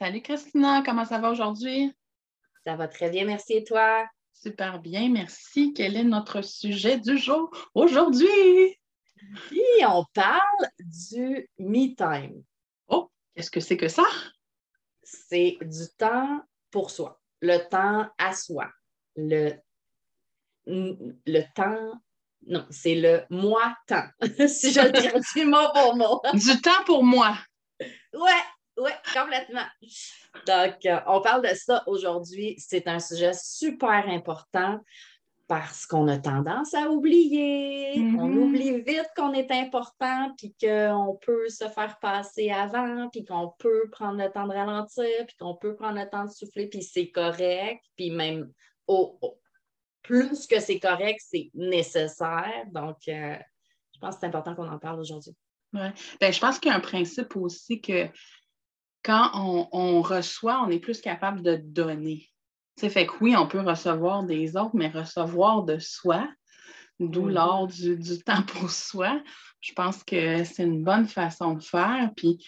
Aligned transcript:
Salut 0.00 0.22
Christina, 0.22 0.82
comment 0.82 1.04
ça 1.04 1.18
va 1.18 1.30
aujourd'hui? 1.30 1.92
Ça 2.64 2.74
va 2.74 2.88
très 2.88 3.10
bien, 3.10 3.26
merci 3.26 3.52
et 3.52 3.64
toi? 3.64 4.08
Super 4.32 4.80
bien, 4.80 5.10
merci. 5.10 5.74
Quel 5.74 5.94
est 5.94 6.04
notre 6.04 6.40
sujet 6.40 6.98
du 6.98 7.18
jour 7.18 7.50
aujourd'hui? 7.74 8.78
Oui, 9.50 9.60
on 9.86 10.06
parle 10.14 10.68
du 10.78 11.46
me 11.58 11.94
time. 11.94 12.42
Oh, 12.88 13.10
qu'est-ce 13.34 13.50
que 13.50 13.60
c'est 13.60 13.76
que 13.76 13.88
ça? 13.88 14.06
C'est 15.02 15.58
du 15.60 15.84
temps 15.98 16.40
pour 16.70 16.90
soi, 16.90 17.20
le 17.42 17.58
temps 17.68 18.08
à 18.16 18.32
soi, 18.34 18.70
le, 19.16 19.52
le 20.64 21.42
temps 21.54 22.00
non, 22.46 22.64
c'est 22.70 22.94
le 22.94 23.24
moi-temps, 23.28 24.08
si 24.48 24.72
je 24.72 24.80
le 24.80 25.20
dis 25.34 25.44
mot 25.44 25.68
pour 25.74 25.94
mot. 25.94 26.22
du 26.32 26.58
temps 26.62 26.84
pour 26.86 27.04
moi. 27.04 27.36
Ouais, 28.14 28.42
oui, 28.80 28.90
complètement. 29.14 29.66
Donc, 30.46 30.76
euh, 30.86 31.00
on 31.06 31.20
parle 31.20 31.42
de 31.48 31.54
ça 31.54 31.82
aujourd'hui. 31.86 32.56
C'est 32.58 32.88
un 32.88 32.98
sujet 32.98 33.32
super 33.34 34.08
important 34.08 34.80
parce 35.46 35.84
qu'on 35.84 36.06
a 36.06 36.16
tendance 36.16 36.74
à 36.74 36.88
oublier. 36.88 37.94
On 37.96 38.28
mm-hmm. 38.28 38.38
oublie 38.38 38.80
vite 38.82 39.10
qu'on 39.16 39.32
est 39.32 39.50
important, 39.50 40.32
puis 40.38 40.54
qu'on 40.60 41.18
peut 41.20 41.48
se 41.48 41.68
faire 41.68 41.98
passer 42.00 42.50
avant, 42.50 43.08
puis 43.10 43.24
qu'on 43.24 43.52
peut 43.58 43.88
prendre 43.90 44.22
le 44.22 44.30
temps 44.30 44.46
de 44.46 44.52
ralentir, 44.52 45.26
puis 45.26 45.36
qu'on 45.40 45.56
peut 45.56 45.74
prendre 45.74 45.98
le 45.98 46.08
temps 46.08 46.24
de 46.24 46.30
souffler, 46.30 46.68
puis 46.68 46.84
c'est 46.84 47.10
correct. 47.10 47.82
Puis 47.96 48.10
même 48.10 48.52
plus 50.02 50.46
que 50.46 50.60
c'est 50.60 50.78
correct, 50.78 51.20
c'est 51.20 51.50
nécessaire. 51.54 52.64
Donc, 52.72 52.98
euh, 53.08 53.36
je 53.94 53.98
pense 54.00 54.14
que 54.14 54.20
c'est 54.20 54.26
important 54.26 54.54
qu'on 54.54 54.68
en 54.68 54.78
parle 54.78 55.00
aujourd'hui. 55.00 55.34
Oui. 55.72 55.88
Ben, 56.20 56.32
je 56.32 56.40
pense 56.40 56.58
qu'il 56.58 56.70
y 56.70 56.74
a 56.74 56.76
un 56.76 56.80
principe 56.80 57.36
aussi 57.36 57.80
que 57.80 58.08
quand 59.02 59.30
on, 59.34 60.02
reçoit, 60.02 60.62
on 60.62 60.70
est 60.70 60.78
plus 60.78 61.00
capable 61.00 61.42
de 61.42 61.56
donner. 61.56 62.28
C'est 62.76 62.90
fait 62.90 63.06
que 63.06 63.12
oui, 63.20 63.36
on 63.36 63.46
peut 63.46 63.60
recevoir 63.60 64.24
des 64.24 64.56
autres, 64.56 64.74
mais 64.74 64.88
recevoir 64.88 65.64
de 65.64 65.78
soi, 65.78 66.28
d'où 66.98 67.28
l'ordre 67.28 67.72
du, 67.72 68.22
temps 68.22 68.42
pour 68.42 68.70
soi, 68.70 69.22
je 69.60 69.72
pense 69.72 70.02
que 70.04 70.44
c'est 70.44 70.64
une 70.64 70.84
bonne 70.84 71.06
façon 71.06 71.54
de 71.54 71.62
faire. 71.62 72.10
Puis 72.16 72.44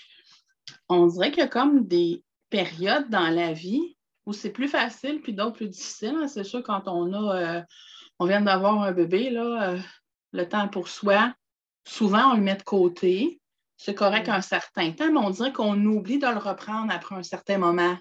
on 0.89 1.07
dirait 1.07 1.31
qu'il 1.31 1.41
y 1.41 1.47
a 1.47 1.49
comme 1.49 1.87
des 1.87 2.23
périodes 2.51 3.09
dans 3.09 3.29
la 3.29 3.53
vie 3.53 3.97
où 4.27 4.33
c'est 4.33 4.51
plus 4.51 4.69
facile, 4.69 5.21
puis 5.21 5.35
d'autres 5.35 5.57
plus 5.57 5.69
difficiles. 5.69 6.17
Hein. 6.23 6.29
C'est 6.29 6.45
sûr, 6.45 6.63
quand 6.63 6.87
on 6.87 7.13
a, 7.13 7.37
euh, 7.37 7.63
on 8.19 8.27
vient 8.27 8.41
d'avoir 8.41 8.81
un 8.83 8.93
bébé, 8.93 9.31
là, 9.31 9.71
euh, 9.71 9.79
le 10.33 10.49
temps 10.49 10.69
pour 10.69 10.89
soi, 10.89 11.35
souvent 11.85 12.33
on 12.33 12.37
le 12.37 12.43
met 12.43 12.57
de 12.57 12.63
côté 12.63 13.42
c'est 13.85 13.95
correct 13.95 14.29
un 14.29 14.43
certain 14.43 14.93
temps, 14.93 15.11
mais 15.11 15.19
on 15.19 15.31
dirait 15.31 15.53
qu'on 15.53 15.85
oublie 15.87 16.19
de 16.19 16.29
le 16.29 16.39
reprendre 16.39 16.93
après 16.93 17.17
un 17.17 17.25
certain 17.25 17.59
moment. 17.59 17.99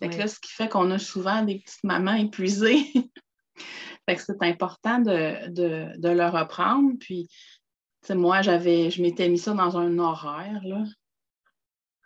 là, 0.00 0.28
ce 0.28 0.40
qui 0.40 0.50
fait 0.50 0.68
qu'on 0.68 0.90
a 0.90 0.98
souvent 0.98 1.42
des 1.42 1.58
petites 1.58 1.84
mamans 1.84 2.14
épuisées. 2.14 2.86
fait 4.08 4.16
que 4.16 4.22
c'est 4.22 4.42
important 4.42 5.00
de, 5.00 5.50
le 6.08 6.28
reprendre. 6.30 6.92
Puis, 6.98 7.28
moi, 8.10 8.40
j'avais, 8.40 8.90
je 8.90 9.02
m'étais 9.02 9.28
mis 9.28 9.38
ça 9.38 9.52
dans 9.52 9.76
un 9.76 9.98
horaire, 9.98 10.62
là. 10.64 10.84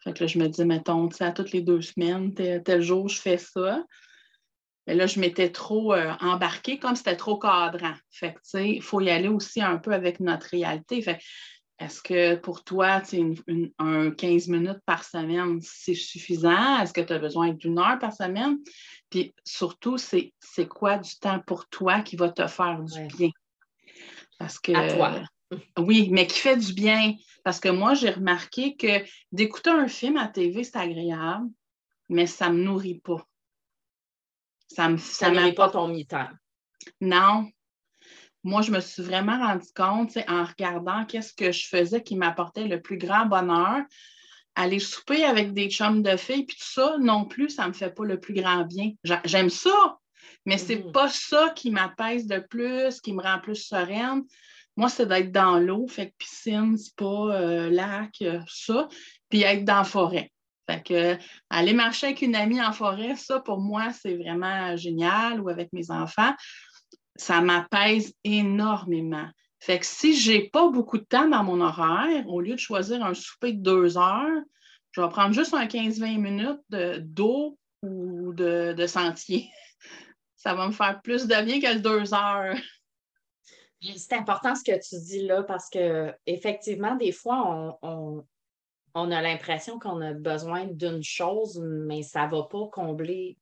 Fait 0.03 0.12
que 0.12 0.25
là, 0.25 0.27
je 0.27 0.39
me 0.39 0.49
dis, 0.49 0.65
mettons, 0.65 1.09
à 1.21 1.33
toutes 1.33 1.53
les 1.53 1.62
deux 1.62 1.83
semaines, 1.83 2.34
tel, 2.34 2.83
jour, 2.83 3.09
je 3.09 3.21
fais 3.21 3.39
ça. 3.39 3.84
Mais 4.89 4.95
là, 4.95 5.06
je 5.06 5.21
m'étais 5.21 5.51
trop 5.51 5.93
euh, 5.93 6.15
embarquée 6.21 6.78
comme 6.78 6.97
c'était 6.97 7.17
trop 7.17 7.39
cadrant. 7.39 7.95
Fait 8.11 8.33
que, 8.33 8.39
tu 8.39 8.45
sais, 8.45 8.71
il 8.71 8.83
faut 8.83 9.01
y 9.01 9.11
aller 9.11 9.28
aussi 9.28 9.61
un 9.61 9.77
peu 9.77 9.93
avec 9.93 10.19
notre 10.19 10.49
réalité. 10.49 11.03
Fait 11.03 11.21
est-ce 11.78 12.03
que 12.03 12.34
pour 12.34 12.65
toi, 12.65 13.03
une, 13.12 13.71
un 13.78 14.11
15 14.11 14.49
minutes 14.49 14.81
par 14.84 15.05
semaine, 15.05 15.61
c'est 15.62 15.94
suffisant? 15.94 16.81
Est-ce 16.81 16.93
que 16.93 17.00
tu 17.00 17.12
as 17.12 17.19
besoin 17.19 17.53
d'une 17.53 17.78
heure 17.78 17.99
par 18.00 18.12
semaine? 18.12 18.59
Puis 19.11 19.33
surtout, 19.44 19.97
c'est 19.97 20.33
quoi 20.69 20.99
du 20.99 21.16
temps 21.21 21.41
pour 21.47 21.69
toi 21.69 22.00
qui 22.00 22.16
va 22.16 22.31
te 22.31 22.47
faire 22.49 22.83
du 22.83 23.06
bien? 23.16 23.31
Parce 24.39 24.59
que. 24.59 24.72
À 24.72 24.93
toi. 24.93 25.22
Oui, 25.78 26.09
mais 26.11 26.27
qui 26.27 26.41
fait 26.41 26.56
du 26.56 26.72
bien. 26.72 27.15
Parce 27.44 27.61
que 27.61 27.69
moi, 27.69 27.95
j'ai 27.95 28.10
remarqué 28.10 28.77
que 28.77 29.05
d'écouter 29.33 29.71
un 29.71 29.89
film 29.89 30.16
à 30.16 30.28
TV, 30.28 30.65
c'est 30.65 30.77
agréable, 30.77 31.49
mais 32.09 32.27
ça 32.27 32.50
ne 32.50 32.59
me 32.59 32.65
nourrit 32.65 33.00
pas. 33.00 33.25
Ça 34.66 34.89
ne 34.89 34.97
ça 34.99 35.31
nourrit 35.31 35.55
pas 35.55 35.71
ton 35.71 35.89
mi-temps. 35.89 36.28
Non, 37.00 37.49
moi, 38.44 38.62
je 38.62 38.71
me 38.71 38.81
suis 38.81 39.03
vraiment 39.03 39.38
rendu 39.38 39.69
compte 39.75 40.16
en 40.28 40.44
regardant 40.44 41.04
qu'est-ce 41.04 41.32
que 41.32 41.53
je 41.53 41.66
faisais 41.66 42.03
qui 42.03 42.16
m'apportait 42.16 42.69
le 42.69 42.81
plus 42.81 42.99
grand 42.99 43.26
bonheur. 43.26 43.82
Aller 44.54 44.78
souper 44.78 45.25
avec 45.25 45.53
des 45.54 45.71
chums 45.71 46.03
de 46.03 46.16
filles, 46.16 46.44
puis 46.44 46.56
tout 46.56 46.81
ça, 46.81 46.97
non 46.98 47.25
plus, 47.25 47.50
ça 47.50 47.65
ne 47.65 47.69
me 47.69 47.72
fait 47.72 47.94
pas 47.94 48.04
le 48.04 48.19
plus 48.19 48.34
grand 48.34 48.65
bien. 48.65 48.93
J'aime 49.25 49.50
ça, 49.50 49.98
mais 50.47 50.59
ce 50.59 50.72
n'est 50.72 50.78
mm-hmm. 50.81 50.93
pas 50.93 51.09
ça 51.09 51.50
qui 51.54 51.71
m'apaise 51.71 52.27
de 52.27 52.38
plus, 52.38 53.00
qui 53.00 53.12
me 53.12 53.22
rend 53.22 53.38
plus 53.38 53.56
sereine. 53.56 54.25
Moi, 54.77 54.88
c'est 54.88 55.06
d'être 55.06 55.32
dans 55.32 55.59
l'eau, 55.59 55.87
fait 55.88 56.10
que 56.10 56.15
piscine, 56.19 56.77
spa, 56.77 57.04
euh, 57.04 57.71
lac, 57.71 58.15
euh, 58.22 58.41
ça, 58.48 58.88
puis 59.28 59.43
être 59.43 59.65
dans 59.65 59.78
la 59.78 59.84
forêt. 59.84 60.32
Fait 60.69 60.82
que 60.82 61.16
aller 61.50 61.72
marcher 61.72 62.09
avec 62.09 62.22
une 62.22 62.37
amie 62.37 62.62
en 62.62 62.72
forêt, 62.72 63.16
ça, 63.16 63.41
pour 63.41 63.59
moi, 63.59 63.91
c'est 63.91 64.16
vraiment 64.16 64.77
génial, 64.77 65.41
ou 65.41 65.48
avec 65.48 65.72
mes 65.72 65.91
enfants 65.91 66.32
ça 67.19 67.41
m'apaise 67.41 68.15
énormément. 68.25 69.29
Fait 69.61 69.79
que 69.81 69.87
si 69.87 70.17
je 70.17 70.33
n'ai 70.33 70.49
pas 70.49 70.71
beaucoup 70.71 70.99
de 70.99 71.05
temps 71.05 71.29
dans 71.29 71.43
mon 71.43 71.61
horaire, 71.61 72.27
au 72.29 72.41
lieu 72.41 72.55
de 72.55 72.61
choisir 72.61 73.05
un 73.05 73.12
souper 73.12 73.53
de 73.53 73.61
deux 73.61 73.99
heures, 73.99 74.43
je 74.93 75.01
vais 75.01 75.09
prendre 75.09 75.34
juste 75.34 75.53
un 75.53 75.67
15-20 75.67 76.19
minutes 76.19 77.05
d'eau 77.12 77.59
ou 77.83 78.33
de, 78.33 78.87
sentier. 78.87 79.51
Ça 80.37 80.55
va 80.55 80.69
me 80.69 80.73
faire 80.73 81.03
plus 81.03 81.27
de 81.27 81.45
bien 81.45 81.61
que 81.61 81.78
deux 81.78 82.15
heures. 82.15 82.57
C'est 83.97 84.15
important 84.15 84.55
ce 84.55 84.65
que 84.65 84.78
tu 84.78 85.01
dis 85.05 85.27
là 85.27 85.43
parce 85.43 85.69
que 85.71 86.12
effectivement, 86.27 86.95
des 86.95 87.12
fois, 87.12 87.78
on, 87.83 88.25
on 88.95 89.11
a 89.11 89.23
l'impression 89.23 89.78
qu'on 89.78 90.01
a 90.01 90.12
besoin 90.12 90.67
d'une 90.67 91.03
chose, 91.03 91.61
mais 91.62 92.03
ça 92.03 92.27
ne 92.27 92.33
va 92.33 92.45
pas 92.45 92.67
combler. 92.73 93.37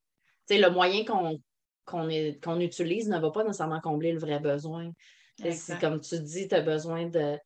Tu 0.46 0.54
sais, 0.54 0.60
le 0.60 0.70
moyen 0.70 1.04
qu'on 1.04 1.40
qu'on 1.86 2.60
utilise 2.60 3.08
ne 3.08 3.18
va 3.18 3.30
pas 3.30 3.44
nécessairement 3.44 3.80
combler 3.80 4.12
le 4.12 4.18
vrai 4.18 4.40
besoin. 4.40 4.90
Comme 5.80 6.00
tu 6.00 6.18
dis, 6.20 6.48
tu 6.48 6.54
as 6.54 6.62
besoin 6.62 7.06
de 7.06 7.38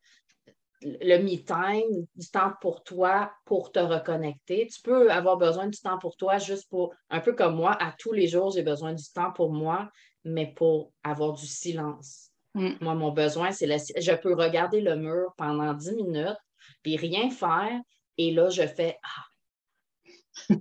le 0.82 1.18
me-time, 1.18 2.06
du 2.16 2.30
temps 2.30 2.52
pour 2.60 2.82
toi, 2.82 3.32
pour 3.44 3.70
te 3.70 3.78
reconnecter. 3.78 4.66
Tu 4.66 4.80
peux 4.80 5.10
avoir 5.10 5.36
besoin 5.36 5.66
du 5.66 5.78
temps 5.78 5.98
pour 5.98 6.16
toi 6.16 6.38
juste 6.38 6.70
pour, 6.70 6.94
un 7.10 7.20
peu 7.20 7.34
comme 7.34 7.56
moi, 7.56 7.76
à 7.82 7.92
tous 7.98 8.12
les 8.12 8.26
jours, 8.26 8.50
j'ai 8.50 8.62
besoin 8.62 8.94
du 8.94 9.04
temps 9.12 9.32
pour 9.32 9.52
moi, 9.52 9.90
mais 10.24 10.52
pour 10.54 10.92
avoir 11.04 11.34
du 11.34 11.46
silence. 11.46 12.30
Mm. 12.54 12.70
Moi, 12.80 12.94
mon 12.94 13.12
besoin, 13.12 13.52
c'est 13.52 13.68
je 13.68 14.12
peux 14.12 14.34
regarder 14.34 14.80
le 14.80 14.96
mur 14.96 15.34
pendant 15.36 15.74
10 15.74 15.94
minutes, 15.96 16.38
puis 16.82 16.96
rien 16.96 17.30
faire, 17.30 17.78
et 18.16 18.32
là, 18.32 18.48
je 18.48 18.66
fais 18.66 18.96
Ah! 19.02 19.29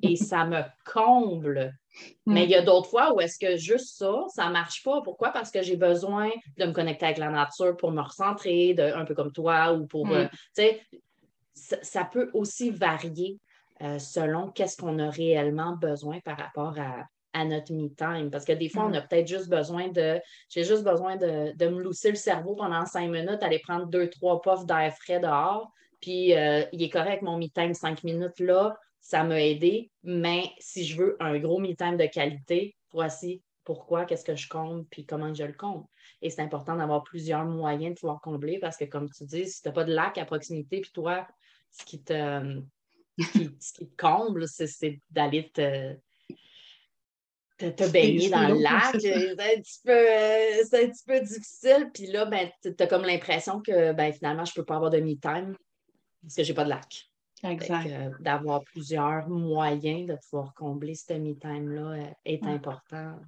Et 0.02 0.16
ça 0.16 0.46
me 0.46 0.62
comble 0.86 1.74
mais 2.26 2.44
il 2.44 2.50
y 2.50 2.56
a 2.56 2.62
mm. 2.62 2.66
d'autres 2.66 2.90
fois 2.90 3.14
où 3.14 3.22
est-ce 3.22 3.40
que 3.40 3.58
juste 3.58 3.98
ça, 3.98 4.26
ça 4.30 4.48
ne 4.48 4.54
marche 4.54 4.84
pas. 4.84 5.02
Pourquoi? 5.02 5.32
Parce 5.32 5.52
que 5.52 5.62
j'ai 5.62 5.76
besoin 5.76 6.30
de 6.58 6.66
me 6.66 6.72
connecter 6.72 7.06
avec 7.06 7.18
la 7.18 7.30
nature 7.30 7.76
pour 7.78 7.92
me 7.92 8.02
recentrer, 8.02 8.76
un 8.78 9.06
peu 9.06 9.16
comme 9.16 9.32
toi, 9.32 9.74
ou 9.74 9.86
pour. 9.88 10.10
Euh, 10.10 10.26
mm. 10.26 10.30
tu 10.30 10.38
sais, 10.54 10.82
ça, 11.54 12.06
peut 12.06 12.30
aussi 12.34 12.70
varier 12.70 13.40
euh, 13.82 14.00
selon 14.00 14.50
qu'est-ce 14.50 14.78
qu'on 14.78 15.00
a 15.00 15.10
réellement 15.10 15.76
besoin 15.76 16.20
par 16.22 16.38
rapport 16.38 16.76
à, 16.80 17.06
notre 17.46 17.72
me-time. 17.74 18.30
Parce 18.32 18.44
que 18.44 18.52
des 18.52 18.68
fois, 18.68 18.86
on 18.86 18.90
mm. 18.90 18.96
a 18.96 19.02
peut-être 19.02 19.28
juste 19.28 19.50
besoin 19.50 19.88
de. 19.90 20.20
J'ai 20.50 20.64
juste 20.64 20.84
besoin 20.84 21.16
de, 21.16 21.54
me 21.66 21.82
lousser 21.82 22.10
le 22.10 22.18
cerveau 22.18 22.56
pendant 22.56 22.86
cinq 22.86 23.10
minutes, 23.10 23.42
aller 23.42 23.60
prendre 23.60 23.88
deux, 23.88 24.10
trois 24.10 24.42
puffs 24.42 24.66
d'air 24.66 24.94
frais 25.02 25.20
dehors. 25.20 25.72
Puis 26.02 26.34
euh, 26.34 26.64
il 26.72 26.82
est 26.82 26.90
correct, 26.90 27.22
mon 27.24 27.38
me-time, 27.38 27.74
cinq 27.74 28.04
minutes 28.06 28.40
là 28.40 28.78
ça 29.02 29.24
m'a 29.24 29.42
aidé, 29.42 29.92
mais 30.04 30.52
si 30.60 30.86
je 30.86 30.98
veux 30.98 31.18
un 31.20 31.40
gros 31.40 31.60
me-time 31.60 31.98
de 31.98 32.06
qualité, 32.06 32.76
voici 32.92 33.42
pourquoi, 33.64 34.06
qu'est-ce 34.06 34.26
que 34.26 34.36
je 34.36 34.50
compte, 34.50 34.88
puis 34.90 35.06
comment 35.06 35.34
je 35.34 35.44
le 35.44 35.54
compte. 35.54 35.86
Et 36.22 36.30
c'est 36.30 36.42
important 36.42 36.76
d'avoir 36.76 37.04
plusieurs 37.04 37.46
moyens 37.46 37.94
de 37.94 38.00
pouvoir 38.00 38.20
combler 38.20 38.58
parce 38.60 38.78
que, 38.78 38.86
comme 38.86 39.10
tu 39.10 39.26
dis, 39.26 39.48
si 39.48 39.62
tu 39.62 39.68
n'as 39.68 39.74
pas 39.74 39.84
de 39.84 39.94
lac 39.94 40.18
à 40.18 40.26
proximité, 40.26 40.82
puis 40.82 40.92
toi, 40.92 41.28
ce 41.72 41.86
qui 41.86 42.02
te, 42.02 42.62
comble, 43.98 44.48
c'est 44.48 45.00
d'aller 45.12 45.52
te, 45.52 45.96
te 47.58 47.92
baigner 47.92 48.30
dans 48.30 48.48
le 48.48 48.62
lac. 48.62 48.96
C'est 49.00 49.32
un, 49.32 49.62
petit 49.62 49.80
peu, 49.84 49.92
euh, 49.92 50.64
un 50.74 50.90
petit 50.90 51.04
peu 51.06 51.20
difficile. 51.20 51.92
Puis 51.94 52.08
là, 52.08 52.26
ben, 52.26 52.50
tu 52.62 52.74
as 52.80 52.88
comme 52.88 53.04
l'impression 53.04 53.62
que 53.62 53.94
ben, 53.94 54.12
finalement, 54.12 54.46
je 54.46 54.52
ne 54.52 54.56
peux 54.56 54.66
pas 54.66 54.78
avoir 54.78 54.90
de 54.90 55.00
me-time 55.00 55.56
parce 56.24 56.36
que 56.36 56.44
je 56.44 56.50
n'ai 56.50 56.56
pas 56.56 56.64
de 56.64 56.70
lac. 56.70 57.09
Euh, 57.44 58.10
d'avoir 58.20 58.64
plusieurs 58.66 59.30
moyens 59.30 60.10
de 60.10 60.18
pouvoir 60.30 60.54
combler 60.54 60.96
ce 60.96 61.14
me-time-là 61.14 61.82
euh, 61.82 62.06
est 62.26 62.44
important. 62.44 63.20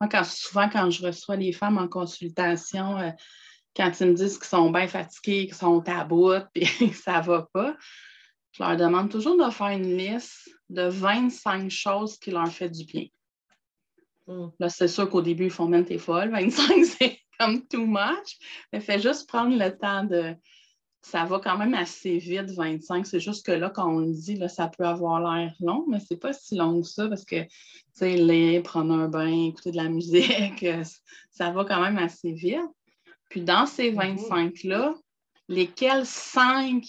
Moi, 0.00 0.08
quand, 0.10 0.24
souvent, 0.24 0.68
quand 0.68 0.90
je 0.90 1.06
reçois 1.06 1.36
les 1.36 1.52
femmes 1.52 1.78
en 1.78 1.86
consultation, 1.86 3.14
quand 3.76 3.92
ils 4.00 4.08
me 4.08 4.14
disent 4.14 4.38
qu'ils 4.38 4.48
sont 4.48 4.70
bien 4.70 4.88
fatigués, 4.88 5.46
qu'ils 5.46 5.54
sont 5.54 5.88
à 5.88 6.04
bout, 6.04 6.42
puis 6.54 6.66
ça 6.92 7.20
ne 7.20 7.26
va 7.26 7.48
pas, 7.52 7.76
je 8.52 8.62
leur 8.62 8.76
demande 8.76 9.10
toujours 9.10 9.36
de 9.36 9.50
faire 9.50 9.68
une 9.68 9.96
liste 9.96 10.48
de 10.68 10.82
25 10.82 11.70
choses 11.70 12.18
qui 12.18 12.30
leur 12.30 12.48
font 12.48 12.68
du 12.68 12.84
bien. 12.84 13.06
Mm. 14.26 14.46
Là, 14.58 14.68
c'est 14.68 14.88
sûr 14.88 15.08
qu'au 15.10 15.22
début, 15.22 15.44
ils 15.44 15.50
font 15.50 15.68
même 15.68 15.84
tes 15.84 15.98
folles. 15.98 16.30
25, 16.32 16.84
c'est 16.84 17.18
comme 17.38 17.66
too 17.66 17.86
much. 17.86 18.38
Mais 18.72 18.80
fais 18.80 19.00
juste 19.00 19.28
prendre 19.28 19.56
le 19.56 19.76
temps 19.76 20.04
de. 20.04 20.34
Ça 21.04 21.26
va 21.26 21.38
quand 21.38 21.58
même 21.58 21.74
assez 21.74 22.16
vite, 22.16 22.50
25. 22.50 23.06
C'est 23.06 23.20
juste 23.20 23.44
que 23.44 23.52
là, 23.52 23.68
quand 23.68 23.94
on 23.94 23.98
le 23.98 24.12
dit, 24.12 24.36
là, 24.36 24.48
ça 24.48 24.68
peut 24.68 24.86
avoir 24.86 25.20
l'air 25.20 25.52
long, 25.60 25.84
mais 25.86 26.00
c'est 26.00 26.16
pas 26.16 26.32
si 26.32 26.56
long 26.56 26.80
que 26.80 26.88
ça 26.88 27.08
parce 27.08 27.26
que, 27.26 27.42
tu 27.42 27.50
sais, 27.92 28.16
lire, 28.16 28.62
prendre 28.62 28.94
un 28.94 29.08
bain, 29.08 29.48
écouter 29.48 29.70
de 29.70 29.76
la 29.76 29.88
musique, 29.90 30.66
ça 31.30 31.50
va 31.50 31.64
quand 31.66 31.82
même 31.82 31.98
assez 31.98 32.32
vite. 32.32 32.58
Puis 33.28 33.42
dans 33.42 33.66
ces 33.66 33.92
25-là, 33.92 34.94
mm-hmm. 34.94 35.54
lesquels 35.54 36.06
5 36.06 36.82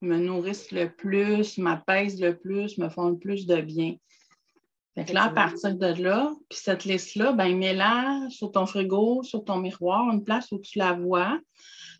me 0.00 0.16
nourrissent 0.16 0.72
le 0.72 0.90
plus, 0.90 1.58
m'apaisent 1.58 2.20
le 2.20 2.36
plus, 2.36 2.78
me 2.78 2.88
font 2.88 3.10
le 3.10 3.18
plus 3.18 3.46
de 3.46 3.60
bien? 3.60 3.96
Fait 4.94 5.06
que 5.06 5.12
là, 5.14 5.24
à 5.24 5.30
partir 5.30 5.74
de 5.74 6.02
là, 6.02 6.30
puis 6.50 6.58
cette 6.62 6.84
liste-là, 6.84 7.32
ben, 7.32 7.56
mets-la 7.56 8.26
sur 8.28 8.52
ton 8.52 8.66
frigo, 8.66 9.22
sur 9.22 9.42
ton 9.44 9.58
miroir, 9.58 10.10
une 10.10 10.22
place 10.22 10.52
où 10.52 10.58
tu 10.58 10.78
la 10.78 10.92
vois. 10.92 11.38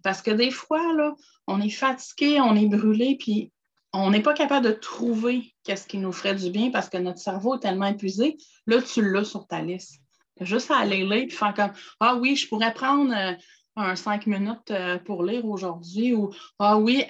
Parce 0.02 0.20
que 0.20 0.30
des 0.30 0.50
fois, 0.50 0.92
là, 0.94 1.14
on 1.46 1.60
est 1.60 1.70
fatigué, 1.70 2.38
on 2.40 2.54
est 2.54 2.66
brûlé, 2.66 3.16
puis 3.18 3.50
on 3.94 4.10
n'est 4.10 4.22
pas 4.22 4.34
capable 4.34 4.66
de 4.66 4.72
trouver 4.72 5.54
qu'est-ce 5.64 5.86
qui 5.86 5.98
nous 5.98 6.12
ferait 6.12 6.34
du 6.34 6.50
bien 6.50 6.70
parce 6.70 6.88
que 6.88 6.98
notre 6.98 7.18
cerveau 7.18 7.56
est 7.56 7.60
tellement 7.60 7.86
épuisé. 7.86 8.36
Là, 8.66 8.80
tu 8.80 9.02
l'as 9.02 9.24
sur 9.24 9.46
ta 9.46 9.62
liste. 9.62 10.00
Juste 10.40 10.70
à 10.70 10.78
aller 10.78 11.04
lire 11.04 11.26
puis 11.28 11.36
faire 11.36 11.54
comme 11.54 11.72
Ah 12.00 12.16
oui, 12.16 12.36
je 12.36 12.48
pourrais 12.48 12.72
prendre 12.72 13.12
euh, 13.14 13.34
un 13.76 13.94
cinq 13.96 14.26
minutes 14.26 14.70
euh, 14.70 14.98
pour 14.98 15.24
lire 15.24 15.44
aujourd'hui 15.44 16.14
ou 16.14 16.30
Ah 16.58 16.78
oui, 16.78 17.04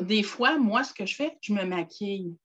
des 0.00 0.22
fois, 0.22 0.58
moi, 0.58 0.84
ce 0.84 0.92
que 0.92 1.06
je 1.06 1.14
fais, 1.14 1.38
je 1.40 1.54
me 1.54 1.64
maquille. 1.64 2.36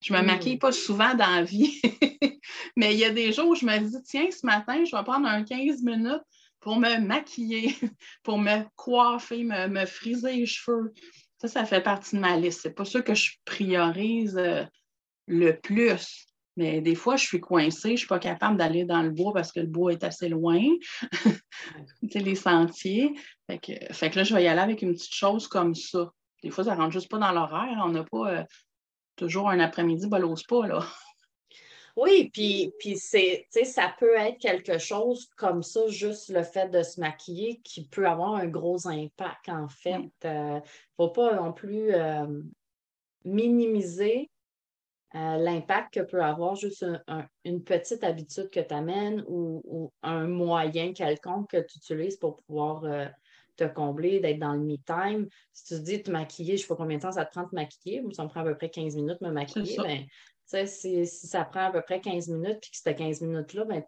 Je 0.00 0.12
me 0.12 0.22
maquille 0.22 0.56
hmm. 0.56 0.60
pas 0.60 0.72
souvent 0.72 1.14
dans 1.14 1.30
la 1.30 1.42
vie, 1.42 1.80
mais 2.76 2.94
il 2.94 3.00
y 3.00 3.04
a 3.04 3.10
des 3.10 3.32
jours 3.32 3.48
où 3.48 3.54
je 3.54 3.66
me 3.66 3.78
dis, 3.78 4.02
tiens, 4.04 4.28
ce 4.30 4.46
matin, 4.46 4.84
je 4.84 4.96
vais 4.96 5.02
prendre 5.02 5.26
un 5.26 5.42
15 5.42 5.82
minutes 5.82 6.22
pour 6.60 6.78
me 6.78 6.98
maquiller, 6.98 7.74
pour 8.22 8.38
me 8.38 8.64
coiffer, 8.76 9.44
me, 9.44 9.86
friser 9.86 10.36
les 10.36 10.46
cheveux. 10.46 10.92
Ça, 11.38 11.48
ça 11.48 11.64
fait 11.64 11.80
partie 11.80 12.16
de 12.16 12.20
ma 12.20 12.36
liste. 12.36 12.60
C'est 12.62 12.74
pas 12.74 12.84
ça 12.84 13.00
que 13.00 13.14
je 13.14 13.32
priorise 13.44 14.36
euh, 14.36 14.64
le 15.26 15.52
plus. 15.52 16.26
Mais 16.56 16.80
des 16.80 16.96
fois, 16.96 17.14
je 17.14 17.24
suis 17.24 17.40
coincée, 17.40 17.90
je 17.90 17.92
ne 17.92 17.96
suis 17.98 18.08
pas 18.08 18.18
capable 18.18 18.56
d'aller 18.56 18.84
dans 18.84 19.02
le 19.02 19.10
bois 19.10 19.32
parce 19.32 19.52
que 19.52 19.60
le 19.60 19.68
bois 19.68 19.92
est 19.92 20.02
assez 20.02 20.28
loin. 20.28 20.60
c'est 22.10 22.18
les 22.18 22.34
sentiers. 22.34 23.14
Fait 23.48 23.58
que, 23.58 23.94
fait 23.94 24.10
que, 24.10 24.16
là, 24.16 24.24
je 24.24 24.34
vais 24.34 24.42
y 24.42 24.48
aller 24.48 24.60
avec 24.60 24.82
une 24.82 24.94
petite 24.94 25.14
chose 25.14 25.46
comme 25.46 25.76
ça. 25.76 26.10
Des 26.42 26.50
fois, 26.50 26.64
ça 26.64 26.74
ne 26.74 26.80
rentre 26.80 26.92
juste 26.92 27.08
pas 27.08 27.18
dans 27.18 27.30
l'horaire. 27.30 27.80
On 27.84 27.90
n'a 27.90 28.02
pas. 28.02 28.32
Euh, 28.32 28.44
toujours 29.18 29.50
un 29.50 29.60
après-midi 29.60 30.06
bolos 30.06 30.42
pas, 30.44 30.66
là. 30.66 30.84
Oui, 31.96 32.30
puis, 32.32 32.72
puis 32.78 32.96
c'est, 32.96 33.48
ça 33.50 33.92
peut 33.98 34.14
être 34.14 34.38
quelque 34.38 34.78
chose 34.78 35.28
comme 35.36 35.64
ça, 35.64 35.88
juste 35.88 36.28
le 36.28 36.44
fait 36.44 36.68
de 36.68 36.84
se 36.84 37.00
maquiller, 37.00 37.60
qui 37.64 37.88
peut 37.88 38.06
avoir 38.06 38.36
un 38.36 38.46
gros 38.46 38.86
impact, 38.86 39.48
en 39.48 39.68
fait. 39.68 40.08
Il 40.22 40.30
ne 40.30 40.60
faut 40.96 41.08
pas 41.08 41.34
non 41.34 41.52
plus 41.52 41.92
euh, 41.92 42.40
minimiser 43.24 44.30
euh, 45.16 45.38
l'impact 45.38 45.94
que 45.94 46.00
peut 46.00 46.22
avoir 46.22 46.54
juste 46.54 46.86
une 47.44 47.64
petite 47.64 48.04
habitude 48.04 48.48
que 48.50 48.60
tu 48.60 48.74
amènes 48.74 49.24
ou, 49.26 49.90
un 50.02 50.28
moyen 50.28 50.92
quelconque 50.92 51.50
que 51.50 51.66
tu 51.66 51.78
utilises 51.78 52.16
pour 52.16 52.36
pouvoir 52.42 52.84
euh, 52.84 53.06
te 53.58 53.64
combler, 53.64 54.20
d'être 54.20 54.38
dans 54.38 54.54
le 54.54 54.60
me-time. 54.60 55.28
Si 55.52 55.64
tu 55.64 55.74
te 55.74 55.84
dis 55.84 56.02
te 56.02 56.10
maquiller, 56.10 56.56
je 56.56 56.62
ne 56.62 56.66
sais 56.66 56.68
pas 56.68 56.76
combien 56.76 56.96
de 56.96 57.02
temps 57.02 57.12
ça 57.12 57.24
te 57.24 57.32
prend 57.32 57.42
de 57.42 57.54
maquiller, 57.54 58.02
ça 58.12 58.24
me 58.24 58.28
prend 58.28 58.40
à 58.40 58.44
peu 58.44 58.56
près 58.56 58.70
15 58.70 58.96
minutes 58.96 59.20
de 59.20 59.26
me 59.26 59.32
maquiller, 59.32 59.76
ben, 59.76 60.06
si, 60.66 61.06
si, 61.06 61.26
ça 61.26 61.44
prend 61.44 61.66
à 61.66 61.70
peu 61.70 61.82
près 61.82 62.00
15 62.00 62.28
minutes, 62.28 62.58
puis 62.60 62.70
que 62.70 62.76
ces 62.76 62.94
15 62.94 63.20
minutes-là, 63.20 63.64
ben, 63.64 63.84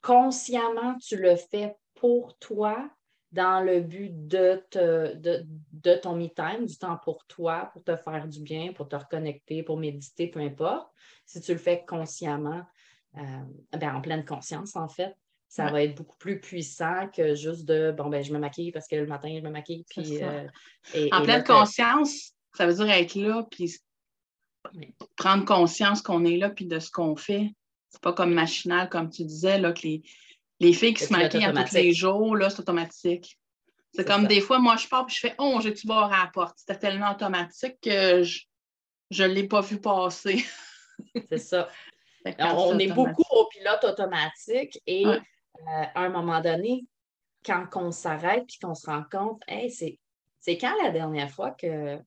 consciemment, 0.00 0.96
tu 0.98 1.16
le 1.16 1.36
fais 1.36 1.76
pour 1.94 2.38
toi 2.38 2.88
dans 3.32 3.60
le 3.60 3.80
but 3.80 4.26
de, 4.28 4.62
de, 4.72 5.94
ton 5.96 6.16
me-time, 6.16 6.64
du 6.64 6.78
temps 6.78 6.96
pour 7.02 7.26
toi, 7.26 7.70
pour 7.72 7.82
te 7.82 7.96
faire 7.96 8.26
du 8.28 8.40
bien, 8.40 8.72
pour 8.72 8.88
te 8.88 8.96
reconnecter, 8.96 9.62
pour 9.62 9.76
méditer, 9.76 10.28
peu 10.28 10.40
importe. 10.40 10.88
Si 11.26 11.40
tu 11.40 11.52
le 11.52 11.58
fais 11.58 11.84
consciemment, 11.84 12.62
euh, 13.16 13.42
ben, 13.72 13.96
en 13.96 14.00
pleine 14.00 14.24
conscience, 14.24 14.76
en 14.76 14.88
fait, 14.88 15.14
ça 15.48 15.70
va 15.70 15.82
être 15.82 15.96
beaucoup 15.96 16.16
plus 16.18 16.40
puissant 16.40 17.08
que 17.08 17.34
juste 17.34 17.64
de 17.64 17.92
bon, 17.96 18.08
ben, 18.08 18.22
je 18.22 18.32
me 18.32 18.38
maquille 18.38 18.72
parce 18.72 18.86
que 18.88 18.96
le 18.96 19.06
matin, 19.06 19.32
je 19.34 19.42
me 19.42 19.50
maquille. 19.50 19.84
Puis, 19.88 20.22
euh, 20.22 20.46
en 21.12 21.22
pleine 21.22 21.44
conscience, 21.44 22.32
ça 22.54 22.66
veut 22.66 22.74
dire 22.74 22.90
être 22.90 23.14
là, 23.14 23.46
puis 23.50 23.74
prendre 25.16 25.44
conscience 25.44 26.02
qu'on 26.02 26.24
est 26.24 26.36
là, 26.36 26.50
puis 26.50 26.66
de 26.66 26.78
ce 26.78 26.90
qu'on 26.90 27.16
fait. 27.16 27.50
C'est 27.88 28.02
pas 28.02 28.12
comme 28.12 28.34
machinal, 28.34 28.88
comme 28.88 29.08
tu 29.08 29.24
disais, 29.24 29.58
là, 29.58 29.72
que 29.72 29.86
les, 30.60 30.72
filles 30.72 30.94
qui 30.94 31.04
se 31.04 31.12
maquillent 31.12 31.46
tous 31.52 31.74
les 31.74 31.92
jours, 31.92 32.36
là, 32.36 32.50
c'est 32.50 32.60
automatique. 32.60 33.38
C'est 33.92 34.04
comme 34.04 34.26
des 34.26 34.42
fois, 34.42 34.58
moi, 34.58 34.76
je 34.76 34.86
pars, 34.88 35.06
puis 35.06 35.16
je 35.16 35.20
fais 35.20 35.34
Oh, 35.38 35.58
j'ai-tu 35.62 35.86
barre 35.86 36.12
à 36.12 36.24
la 36.24 36.30
porte? 36.30 36.58
C'était 36.58 36.78
tellement 36.78 37.12
automatique 37.12 37.78
que 37.80 38.22
je 38.22 39.22
ne 39.22 39.28
l'ai 39.28 39.48
pas 39.48 39.62
vu 39.62 39.80
passer. 39.80 40.44
c'est 41.30 41.38
ça. 41.38 41.68
on 42.38 42.78
est 42.78 42.92
beaucoup 42.92 43.24
au 43.30 43.46
pilote 43.46 43.84
automatique 43.84 44.78
et 44.86 45.06
euh, 45.60 45.84
à 45.94 46.00
un 46.02 46.08
moment 46.08 46.40
donné, 46.40 46.84
quand 47.44 47.66
on 47.76 47.90
s'arrête 47.90 48.46
puis 48.46 48.58
qu'on 48.58 48.74
se 48.74 48.86
rend 48.86 49.04
compte, 49.10 49.42
hey, 49.48 49.70
c'est 49.70 50.58
quand 50.58 50.74
la 50.82 50.90
dernière 50.90 51.30
fois 51.30 51.52
que, 51.52 51.98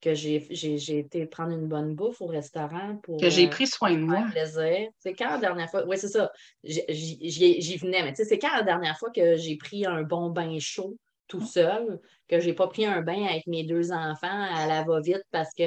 que 0.00 0.14
j'ai 0.14 0.98
été 0.98 1.26
prendre 1.26 1.52
une 1.52 1.68
bonne 1.68 1.94
bouffe 1.94 2.20
au 2.20 2.26
restaurant 2.26 2.96
pour. 3.02 3.20
Que 3.20 3.30
j'ai 3.30 3.46
euh, 3.46 3.50
pris 3.50 3.66
soin 3.66 3.92
de 3.92 3.98
moi. 3.98 4.24
plaisir? 4.30 4.90
C'est 4.98 5.14
quand 5.14 5.30
la 5.30 5.38
dernière 5.38 5.70
fois. 5.70 5.86
Oui, 5.86 5.96
c'est 5.96 6.08
ça. 6.08 6.30
J'y 6.64 7.76
venais, 7.76 8.02
mais 8.02 8.14
c'est 8.14 8.38
quand 8.38 8.54
la 8.54 8.62
dernière 8.62 8.98
fois 8.98 9.10
que 9.10 9.36
j'ai 9.36 9.56
pris 9.56 9.86
un 9.86 10.02
bon 10.02 10.30
bain 10.30 10.58
chaud 10.58 10.96
tout 11.28 11.40
seul, 11.40 11.98
que 12.28 12.40
je 12.40 12.46
n'ai 12.46 12.52
pas 12.52 12.66
pris 12.66 12.84
un 12.84 13.00
bain 13.00 13.24
avec 13.24 13.46
mes 13.46 13.64
deux 13.64 13.90
enfants 13.90 14.46
à 14.54 14.66
la 14.66 14.82
va-vite 14.82 15.24
parce 15.30 15.54
que 15.54 15.62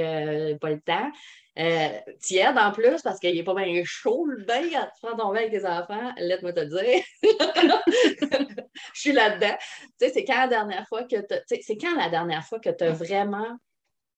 euh, 0.53 0.57
pas 0.59 0.69
le 0.69 0.81
temps. 0.81 1.11
Euh, 1.57 1.99
tiède 2.19 2.57
en 2.57 2.73
plus 2.73 3.01
parce 3.01 3.17
qu'il 3.17 3.33
n'est 3.33 3.43
pas 3.43 3.53
bien 3.53 3.81
chaud 3.85 4.25
le 4.25 4.43
bain 4.43 4.69
quand 4.69 4.83
tu 4.93 5.01
prends 5.01 5.15
ton 5.15 5.31
bain 5.31 5.39
avec 5.39 5.51
tes 5.51 5.65
enfants, 5.65 6.11
laisse-moi 6.17 6.51
te 6.51 6.59
dire. 6.59 7.03
Je 8.93 8.99
suis 8.99 9.13
là-dedans. 9.13 9.55
Tu 9.57 9.87
sais, 9.99 10.09
c'est 10.09 10.25
quand 10.25 10.37
la 10.37 10.47
dernière 10.49 10.85
fois 10.87 11.05
que 11.05 11.15
c'est 11.47 11.77
quand 11.77 11.95
la 11.95 12.09
dernière 12.09 12.45
fois 12.45 12.59
que 12.59 12.69
tu 12.69 12.83
as 12.83 12.91
vraiment 12.91 13.57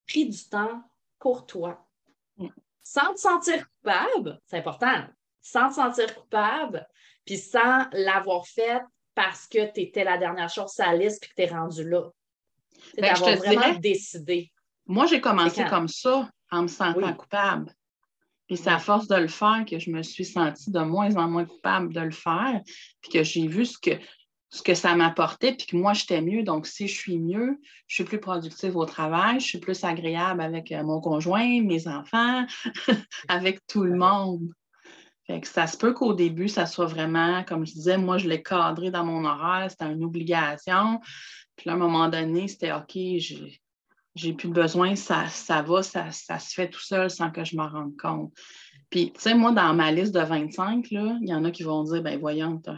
pris 0.08 0.28
du 0.28 0.50
temps 0.50 0.82
pour 1.20 1.46
toi? 1.46 1.86
Sans 2.84 3.14
te 3.14 3.20
sentir 3.20 3.68
coupable, 3.70 4.40
c'est 4.46 4.58
important, 4.58 5.04
sans 5.42 5.70
te 5.70 5.76
sentir 5.76 6.16
coupable, 6.16 6.88
puis 7.26 7.38
sans 7.38 7.86
l'avoir 7.92 8.48
fait 8.48 8.82
parce 9.14 9.46
que 9.46 9.72
tu 9.74 9.82
étais 9.82 10.04
la 10.04 10.18
dernière 10.18 10.50
chose 10.50 10.72
sur 10.72 10.86
la 10.86 10.96
liste 10.96 11.22
puis 11.22 11.30
que 11.32 11.36
tu 11.36 11.42
es 11.42 11.54
rendu 11.54 11.88
là. 11.88 12.10
C'est 12.96 13.02
ben, 13.02 13.14
d'avoir 13.14 13.36
vraiment 13.36 13.74
décidé. 13.80 14.52
Moi, 14.86 15.06
j'ai 15.08 15.20
commencé 15.20 15.66
comme 15.66 15.88
ça 15.88 16.30
en 16.52 16.64
me 16.64 16.68
sentant 16.68 17.14
coupable. 17.14 17.74
Puis 18.48 18.58
c'est 18.58 18.70
à 18.70 18.80
force 18.80 19.08
de 19.08 19.16
le 19.16 19.28
faire 19.28 19.66
que 19.70 19.78
je 19.78 19.92
me 19.92 20.02
suis 20.04 20.26
sentie 20.26 20.72
de 20.72 20.80
moins 20.80 21.16
en 21.18 21.30
moins 21.30 21.46
coupable 21.46 21.94
de 21.94 22.00
le 22.00 22.12
faire, 22.12 22.62
puis 23.02 23.12
que 23.12 23.24
j'ai 23.24 23.48
vu 23.48 23.66
ce 23.66 23.78
que, 23.78 23.92
ce 24.50 24.62
que 24.62 24.74
ça 24.74 24.96
m'apportait, 24.96 25.54
puis 25.54 25.68
que 25.68 25.76
moi, 25.76 25.94
j'étais 25.94 26.22
mieux. 26.22 26.44
Donc, 26.44 26.66
si 26.66 26.88
je 26.88 26.96
suis 26.96 27.20
mieux, 27.20 27.60
je 27.88 27.96
suis 27.96 28.04
plus 28.06 28.20
productive 28.20 28.78
au 28.78 28.86
travail, 28.86 29.42
je 29.42 29.46
suis 29.46 29.60
plus 29.60 29.84
agréable 29.84 30.42
avec 30.42 30.72
euh, 30.72 30.84
mon 30.84 31.02
conjoint, 31.02 31.62
mes 31.62 31.88
enfants, 31.90 32.46
avec 33.28 33.60
tout 33.68 33.84
le 33.84 33.98
monde. 33.98 34.50
Fait 35.26 35.42
que 35.42 35.48
ça 35.48 35.68
se 35.68 35.76
peut 35.76 35.94
qu'au 35.94 36.14
début, 36.14 36.48
ça 36.48 36.66
soit 36.66 36.86
vraiment, 36.86 37.44
comme 37.44 37.66
je 37.66 37.74
disais, 37.74 37.98
moi, 37.98 38.18
je 38.18 38.30
l'ai 38.30 38.42
cadré 38.42 38.92
dans 38.92 39.04
mon 39.04 39.26
horaire, 39.26 39.70
c'était 39.70 39.92
une 39.92 40.06
obligation. 40.06 41.02
Puis 41.58 41.68
là, 41.68 41.74
à 41.74 41.76
un 41.76 41.80
moment 41.80 42.08
donné, 42.08 42.48
c'était 42.48 42.72
OK, 42.72 42.94
j'ai 42.94 43.60
j'ai 44.18 44.34
plus 44.34 44.50
besoin, 44.50 44.96
ça, 44.96 45.28
ça 45.28 45.62
va, 45.62 45.84
ça, 45.84 46.12
se 46.12 46.54
fait 46.54 46.70
tout 46.70 46.82
seul 46.82 47.10
sans 47.10 47.32
que 47.32 47.44
je 47.44 47.56
m'en 47.56 47.70
rende 47.70 47.98
compte. 47.98 48.34
Puis, 48.90 49.12
tu 49.14 49.22
sais, 49.22 49.34
moi, 49.34 49.52
dans 49.52 49.74
ma 49.74 49.92
liste 49.92 50.14
de 50.14 50.22
25, 50.22 50.88
il 50.92 51.28
y 51.28 51.34
en 51.34 51.44
a 51.44 51.52
qui 51.52 51.64
vont 51.64 51.84
dire, 51.84 52.02
ben 52.02 52.20
voyons, 52.20 52.60
t'es 52.60 52.72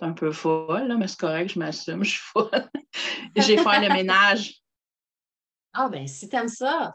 un 0.00 0.12
peu 0.12 0.32
folle, 0.32 0.88
là, 0.88 0.96
mais 0.96 1.08
c'est 1.08 1.20
correct, 1.20 1.52
je 1.52 1.58
m'assume, 1.58 2.04
je 2.04 2.10
suis 2.10 2.20
folle. 2.20 2.70
j'ai 3.36 3.56
fait 3.56 3.88
le 3.88 3.92
ménage. 3.92 4.62
Ah, 5.74 5.88
ben 5.88 6.06
si 6.06 6.28
t'aimes 6.28 6.48
ça. 6.48 6.94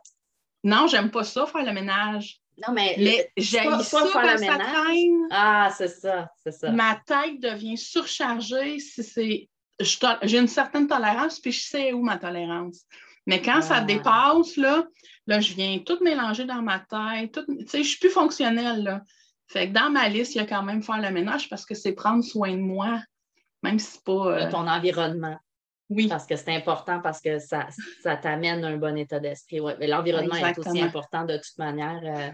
Non, 0.64 0.88
j'aime 0.88 1.12
pas 1.12 1.24
ça, 1.24 1.46
faire 1.46 1.64
le 1.64 1.74
ménage. 1.74 2.42
Non, 2.58 2.74
mais, 2.74 2.96
mais 2.98 3.32
j'ai 3.38 3.58
ça 3.58 3.64
quand 3.66 3.84
ça 3.84 4.58
traîne. 4.58 5.28
Ah, 5.30 5.70
c'est 5.76 5.88
ça, 5.88 6.32
c'est 6.44 6.52
ça. 6.52 6.72
Ma 6.72 6.96
tête 7.06 7.40
devient 7.40 7.78
surchargée 7.78 8.80
si 8.80 9.04
c'est. 9.04 9.50
J'ai 10.24 10.40
une 10.40 10.48
certaine 10.48 10.88
tolérance, 10.88 11.40
puis 11.40 11.52
je 11.52 11.62
sais 11.62 11.94
où 11.94 12.02
ma 12.02 12.18
tolérance. 12.18 12.84
Mais 13.28 13.42
quand 13.42 13.62
ça 13.62 13.82
dépasse, 13.82 14.58
là, 14.58 14.88
là, 15.28 15.40
je 15.40 15.54
viens 15.54 15.78
tout 15.80 16.00
mélanger 16.02 16.46
dans 16.46 16.64
ma 16.64 16.80
tête. 16.80 17.34
Tout, 17.34 17.46
je 17.72 17.84
suis 17.84 18.00
plus 18.00 18.10
fonctionnelle. 18.10 18.84
Là. 18.84 19.02
Fait 19.48 19.68
que 19.68 19.74
dans 19.74 19.92
ma 19.92 20.10
liste, 20.10 20.34
il 20.34 20.40
y 20.40 20.42
a 20.42 20.46
quand 20.46 20.64
même 20.64 20.82
faire 20.82 21.02
le 21.02 21.12
ménage 21.12 21.50
parce 21.50 21.66
que 21.66 21.76
c'est 21.76 21.92
prendre 21.92 22.24
soin 22.24 22.52
de 22.52 22.62
moi, 22.62 23.02
même 23.62 23.78
si 23.78 23.92
c'est 23.92 24.04
pas. 24.04 24.46
De 24.46 24.52
ton 24.52 24.68
environnement. 24.68 25.38
Oui. 25.90 26.08
Parce 26.08 26.26
que 26.26 26.36
c'est 26.36 26.54
important 26.54 27.00
parce 27.02 27.22
que 27.22 27.40
ça, 27.40 27.68
ça 28.02 28.18
t'amène 28.18 28.64
un 28.66 28.78
bon 28.78 28.98
état 28.98 29.20
d'esprit. 29.20 29.60
Ouais. 29.60 29.76
Mais 29.80 29.88
l'environnement 29.88 30.36
est 30.36 30.58
aussi 30.58 30.82
important 30.82 31.24
de 31.24 31.38
toute 31.38 31.58
manière. 31.58 32.02
Euh, 32.04 32.32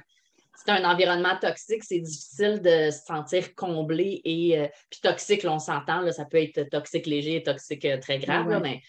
c'est 0.55 0.71
un 0.71 0.89
environnement 0.89 1.35
toxique, 1.39 1.83
c'est 1.83 1.99
difficile 1.99 2.61
de 2.61 2.91
se 2.91 3.03
sentir 3.05 3.55
comblé 3.55 4.21
et 4.23 4.59
euh, 4.59 4.67
puis 4.89 5.01
toxique, 5.01 5.45
on 5.45 5.59
s'entend, 5.59 6.09
ça 6.11 6.25
peut 6.25 6.41
être 6.41 6.69
toxique 6.69 7.07
léger 7.07 7.37
et 7.37 7.43
toxique 7.43 7.85
euh, 7.85 7.97
très 7.99 8.19
grave, 8.19 8.61
mais 8.61 8.81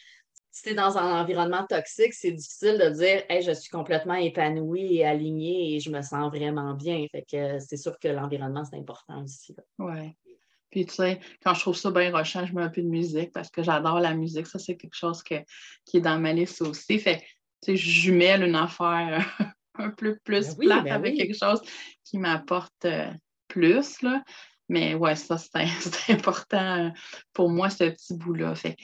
si 0.55 0.63
tu 0.63 0.69
es 0.71 0.75
dans 0.75 0.97
un 0.97 1.21
environnement 1.21 1.67
toxique, 1.67 2.15
c'est 2.15 2.31
difficile 2.31 2.79
de 2.79 2.89
dire 2.91 3.25
hey, 3.29 3.43
je 3.43 3.51
suis 3.51 3.71
complètement 3.71 4.15
épanouie 4.15 4.99
et 4.99 5.05
alignée 5.05 5.75
et 5.75 5.81
je 5.81 5.91
me 5.91 6.01
sens 6.01 6.31
vraiment 6.33 6.75
bien. 6.75 7.05
Fait 7.11 7.25
que 7.29 7.59
c'est 7.59 7.77
sûr 7.77 7.99
que 7.99 8.07
l'environnement, 8.07 8.65
c'est 8.65 8.77
important 8.79 9.25
aussi. 9.25 9.57
Oui. 9.81 10.15
Puis, 10.71 10.87
tu 10.87 10.95
sais, 10.95 11.19
quand 11.43 11.55
je 11.55 11.61
trouve 11.61 11.77
ça 11.77 11.91
bien 11.91 12.17
rochant, 12.17 12.47
je 12.47 12.55
mets 12.55 12.63
un 12.63 12.69
peu 12.69 12.83
de 12.83 12.89
musique 12.89 13.33
parce 13.33 13.51
que 13.51 13.65
j'adore 13.65 13.99
la 13.99 14.15
musique. 14.15 14.47
Ça, 14.47 14.61
c'est 14.61 14.77
quelque 14.77 14.97
chose 14.97 15.25
qui 15.25 15.35
est 15.35 16.01
dans 16.01 16.21
ma 16.21 16.33
liste 16.33 16.63
aussi. 16.63 17.01
Fait 17.01 17.19
tu 17.61 17.73
sais, 17.73 17.77
je 17.77 17.91
jumelle 17.91 18.45
une 18.45 18.55
affaire 18.55 19.27
un 19.75 19.91
peu 19.91 20.17
plus 20.23 20.55
ben 20.57 20.67
plate 20.67 20.85
ben 20.85 20.93
avec 20.93 21.17
quelque 21.17 21.37
chose 21.37 21.63
qui 22.05 22.19
m'apporte 22.19 22.85
euh, 22.85 23.11
plus, 23.49 24.03
là. 24.03 24.23
Mais 24.69 24.95
ouais, 24.95 25.17
ça, 25.17 25.37
c'est 25.37 26.13
important 26.13 26.93
pour 27.33 27.51
moi, 27.51 27.71
ce 27.71 27.85
petit 27.85 28.15
bout-là. 28.15 28.55
Fait, 28.55 28.77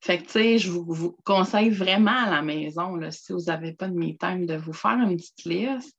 fait 0.00 0.18
que, 0.18 0.24
tu 0.24 0.30
sais, 0.30 0.58
je 0.58 0.70
vous, 0.70 1.16
conseille 1.24 1.70
vraiment 1.70 2.16
à 2.16 2.30
la 2.30 2.42
maison, 2.42 2.96
là, 2.96 3.10
si 3.10 3.32
vous 3.32 3.44
n'avez 3.46 3.72
pas 3.72 3.88
de 3.88 3.94
me 3.94 4.46
de 4.46 4.56
vous 4.56 4.72
faire 4.72 4.98
une 4.98 5.16
petite 5.16 5.44
liste 5.44 5.96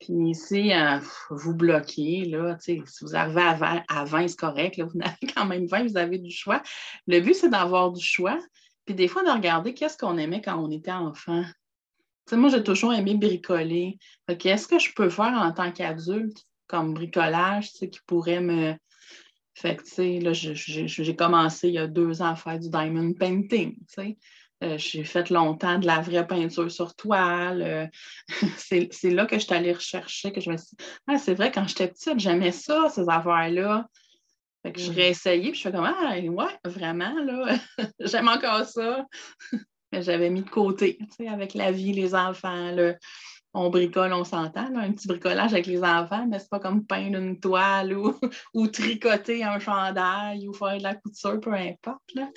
puis 0.00 0.34
si 0.34 0.72
euh, 0.72 0.98
vous 1.30 1.54
bloquez, 1.54 2.26
là, 2.26 2.56
si 2.60 2.82
vous 3.00 3.16
arrivez 3.16 3.82
à 3.88 4.04
20, 4.04 4.28
c'est 4.28 4.38
correct, 4.38 4.80
vous 4.80 5.00
avez 5.00 5.32
quand 5.34 5.46
même 5.46 5.66
20, 5.66 5.88
vous 5.88 5.96
avez 5.96 6.18
du 6.18 6.30
choix. 6.30 6.62
Le 7.06 7.20
but, 7.20 7.34
c'est 7.34 7.48
d'avoir 7.48 7.92
du 7.92 8.04
choix, 8.04 8.38
puis 8.84 8.94
des 8.94 9.08
fois 9.08 9.24
de 9.24 9.30
regarder 9.30 9.74
qu'est-ce 9.74 9.96
qu'on 9.96 10.18
aimait 10.18 10.42
quand 10.42 10.56
on 10.56 10.70
était 10.70 10.92
enfant. 10.92 11.44
moi, 12.32 12.50
j'ai 12.50 12.62
toujours 12.62 12.92
aimé 12.92 13.14
bricoler. 13.14 13.98
Qu'est-ce 14.38 14.68
que 14.68 14.78
je 14.78 14.92
peux 14.94 15.10
faire 15.10 15.32
en 15.32 15.52
tant 15.52 15.72
qu'adulte 15.72 16.44
comme 16.66 16.94
bricolage 16.94 17.72
qui 17.72 17.90
pourrait 18.06 18.40
me. 18.40 18.74
Fait 19.56 19.76
que, 19.76 19.84
tu 19.84 19.90
sais, 19.90 20.18
là, 20.20 20.34
j'ai 20.34 21.16
commencé 21.16 21.68
il 21.68 21.74
y 21.74 21.78
a 21.78 21.86
deux 21.86 22.20
ans 22.20 22.32
à 22.32 22.36
faire 22.36 22.58
du 22.58 22.68
diamond 22.68 23.14
painting, 23.14 23.74
tu 23.74 23.84
sais. 23.88 24.18
Euh, 24.64 24.76
j'ai 24.78 25.04
fait 25.04 25.28
longtemps 25.30 25.78
de 25.78 25.86
la 25.86 26.00
vraie 26.00 26.26
peinture 26.26 26.70
sur 26.70 26.94
toile. 26.94 27.62
Euh, 27.62 27.86
c'est 28.58 29.10
là 29.10 29.24
que 29.26 29.38
je 29.38 29.44
suis 29.44 29.54
allée 29.54 29.72
rechercher, 29.72 30.30
que 30.32 30.40
je 30.40 30.50
me 30.50 30.56
suis 30.58 30.76
dit, 30.78 30.84
ah, 31.06 31.18
c'est 31.18 31.34
vrai, 31.34 31.50
quand 31.50 31.66
j'étais 31.66 31.88
petite, 31.88 32.18
j'aimais 32.18 32.52
ça, 32.52 32.88
ces 32.90 33.08
affaires-là. 33.08 33.86
Fait 34.62 34.72
que 34.72 34.80
je 34.80 34.90
mm. 34.90 34.94
réessayé, 34.94 35.50
puis 35.50 35.58
je 35.58 35.62
fais 35.62 35.72
comme, 35.72 35.84
ah, 35.84 36.16
ouais, 36.18 36.58
vraiment, 36.64 37.14
là, 37.24 37.58
j'aime 38.00 38.28
encore 38.28 38.66
ça. 38.66 39.06
Mais 39.92 40.02
j'avais 40.02 40.28
mis 40.28 40.42
de 40.42 40.50
côté, 40.50 40.98
tu 40.98 41.06
sais, 41.16 41.28
avec 41.28 41.54
la 41.54 41.72
vie, 41.72 41.92
les 41.92 42.14
enfants, 42.14 42.72
on 43.56 43.70
bricole, 43.70 44.12
on 44.12 44.24
s'entend, 44.24 44.76
un 44.76 44.92
petit 44.92 45.08
bricolage 45.08 45.54
avec 45.54 45.66
les 45.66 45.82
enfants, 45.82 46.26
mais 46.28 46.38
c'est 46.38 46.50
pas 46.50 46.60
comme 46.60 46.84
peindre 46.84 47.18
une 47.18 47.40
toile 47.40 47.96
ou, 47.96 48.14
ou 48.54 48.66
tricoter 48.68 49.42
un 49.42 49.58
chandail 49.58 50.46
ou 50.46 50.52
faire 50.52 50.76
de 50.76 50.82
la 50.82 50.94
couture, 50.94 51.40
peu 51.40 51.54
importe. 51.54 52.14
Là. 52.14 52.28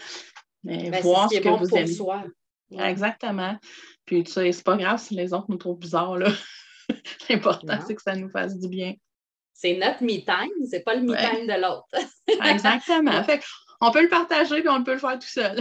Mais 0.64 0.90
ben, 0.90 1.02
voir 1.02 1.30
ce, 1.30 1.40
que 1.40 1.50
vous 1.50 1.76
aimez. 1.76 1.88
Soi. 1.88 2.24
Exactement. 2.72 3.58
Puis 4.06 4.24
tu 4.24 4.32
sais, 4.32 4.52
c'est 4.54 4.64
pas 4.64 4.78
grave 4.78 5.00
si 5.00 5.14
les 5.14 5.34
autres 5.34 5.48
nous 5.50 5.58
trouvent 5.58 5.80
bizarres. 5.80 6.18
L'important, 7.30 7.80
c'est 7.86 7.96
que 7.96 8.02
ça 8.02 8.16
nous 8.16 8.30
fasse 8.30 8.58
du 8.58 8.70
bien. 8.70 8.94
C'est 9.54 9.76
notre 9.76 10.02
me-time, 10.02 10.66
c'est 10.70 10.86
pas 10.86 10.96
le 10.96 11.02
me-time 11.02 11.48
de 11.48 11.62
l'autre. 11.62 11.88
Exactement. 12.50 13.24
Fait 13.26 13.42
on 13.82 13.92
peut 13.92 14.02
le 14.02 14.10
partager 14.10 14.62
puis 14.62 14.70
on 14.70 14.84
peut 14.84 14.94
le 14.94 15.00
faire 15.00 15.20
tout 15.20 15.28
seul. 15.28 15.60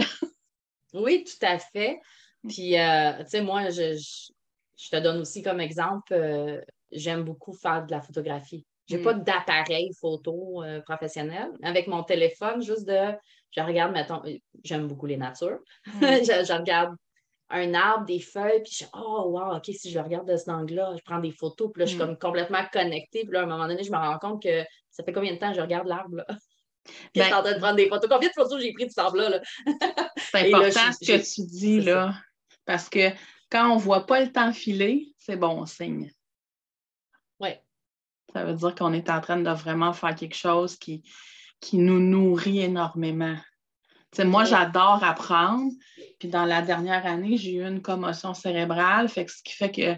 oui, 0.93 1.25
tout 1.25 1.45
à 1.45 1.59
fait. 1.59 1.99
Puis, 2.47 2.79
euh, 2.79 3.11
tu 3.23 3.29
sais, 3.29 3.41
moi, 3.41 3.69
je, 3.69 3.97
je, 3.97 4.31
te 4.89 4.95
donne 4.95 5.19
aussi 5.19 5.41
comme 5.41 5.59
exemple, 5.59 6.13
euh, 6.13 6.61
j'aime 6.91 7.23
beaucoup 7.23 7.53
faire 7.53 7.85
de 7.85 7.91
la 7.91 8.01
photographie. 8.01 8.65
Je 8.89 8.95
n'ai 8.95 9.03
pas 9.03 9.13
mm. 9.13 9.23
d'appareil 9.23 9.91
photo 9.99 10.63
euh, 10.63 10.81
professionnel. 10.81 11.49
Avec 11.61 11.87
mon 11.87 12.03
téléphone, 12.03 12.61
juste 12.61 12.87
de 12.87 13.13
je 13.51 13.61
regarde, 13.61 13.91
mettons, 13.91 14.21
j'aime 14.63 14.87
beaucoup 14.87 15.05
les 15.05 15.17
natures. 15.17 15.59
Mm. 15.85 15.99
je, 16.01 16.53
regarde 16.53 16.95
un 17.49 17.73
arbre, 17.73 18.05
des 18.05 18.19
feuilles, 18.19 18.61
puis 18.63 18.71
je 18.71 18.85
dis, 18.85 18.89
oh, 18.93 19.25
wow, 19.27 19.57
OK, 19.57 19.65
si 19.65 19.91
je 19.91 19.97
le 19.97 20.03
regarde 20.03 20.27
de 20.27 20.37
cet 20.37 20.49
angle-là, 20.49 20.93
je 20.95 21.03
prends 21.03 21.19
des 21.19 21.31
photos, 21.31 21.71
puis 21.73 21.81
là, 21.81 21.85
je 21.85 21.95
suis 21.95 22.01
mm. 22.01 22.05
comme 22.05 22.17
complètement 22.17 22.63
connectée. 22.71 23.23
Puis 23.23 23.33
là, 23.33 23.41
à 23.41 23.43
un 23.43 23.47
moment 23.47 23.67
donné, 23.67 23.83
je 23.83 23.91
me 23.91 23.97
rends 23.97 24.19
compte 24.19 24.41
que 24.41 24.63
ça 24.91 25.03
fait 25.03 25.13
combien 25.13 25.33
de 25.33 25.39
temps 25.39 25.49
que 25.49 25.57
je 25.57 25.61
regarde 25.61 25.87
l'arbre, 25.87 26.15
là? 26.15 26.25
puis 26.85 27.21
je 27.21 27.23
suis 27.23 27.33
en 27.33 27.43
train 27.43 27.53
de 27.53 27.59
prendre 27.59 27.75
des 27.75 27.89
photos. 27.89 28.09
Combien 28.09 28.29
de 28.29 28.33
photos 28.33 28.61
j'ai 28.61 28.73
pris 28.73 28.85
de 28.85 28.89
cet 28.89 28.99
arbre-là? 28.99 29.41
c'est 30.17 30.53
important 30.53 30.91
ce 30.91 31.05
que 31.05 31.35
tu 31.35 31.47
dis, 31.47 31.81
là. 31.81 32.15
Parce 32.65 32.89
que 32.89 33.09
quand 33.49 33.71
on 33.71 33.75
ne 33.75 33.81
voit 33.81 34.05
pas 34.05 34.21
le 34.21 34.31
temps 34.31 34.53
filer, 34.53 35.13
c'est 35.17 35.35
bon 35.35 35.65
signe. 35.65 36.11
Oui. 37.39 37.49
Ça 38.33 38.45
veut 38.45 38.53
dire 38.53 38.75
qu'on 38.75 38.93
est 38.93 39.09
en 39.09 39.21
train 39.21 39.37
de 39.37 39.49
vraiment 39.49 39.93
faire 39.93 40.15
quelque 40.15 40.35
chose 40.35 40.75
qui, 40.77 41.03
qui 41.59 41.77
nous 41.77 41.99
nourrit 41.99 42.59
énormément. 42.59 43.37
moi, 44.19 44.43
j'adore 44.43 45.03
apprendre. 45.03 45.71
Puis 46.19 46.29
dans 46.29 46.45
la 46.45 46.61
dernière 46.61 47.05
année, 47.05 47.37
j'ai 47.37 47.55
eu 47.55 47.65
une 47.65 47.81
commotion 47.81 48.33
cérébrale, 48.33 49.09
fait 49.09 49.27
ce 49.27 49.41
qui 49.43 49.53
fait 49.53 49.71
que 49.71 49.95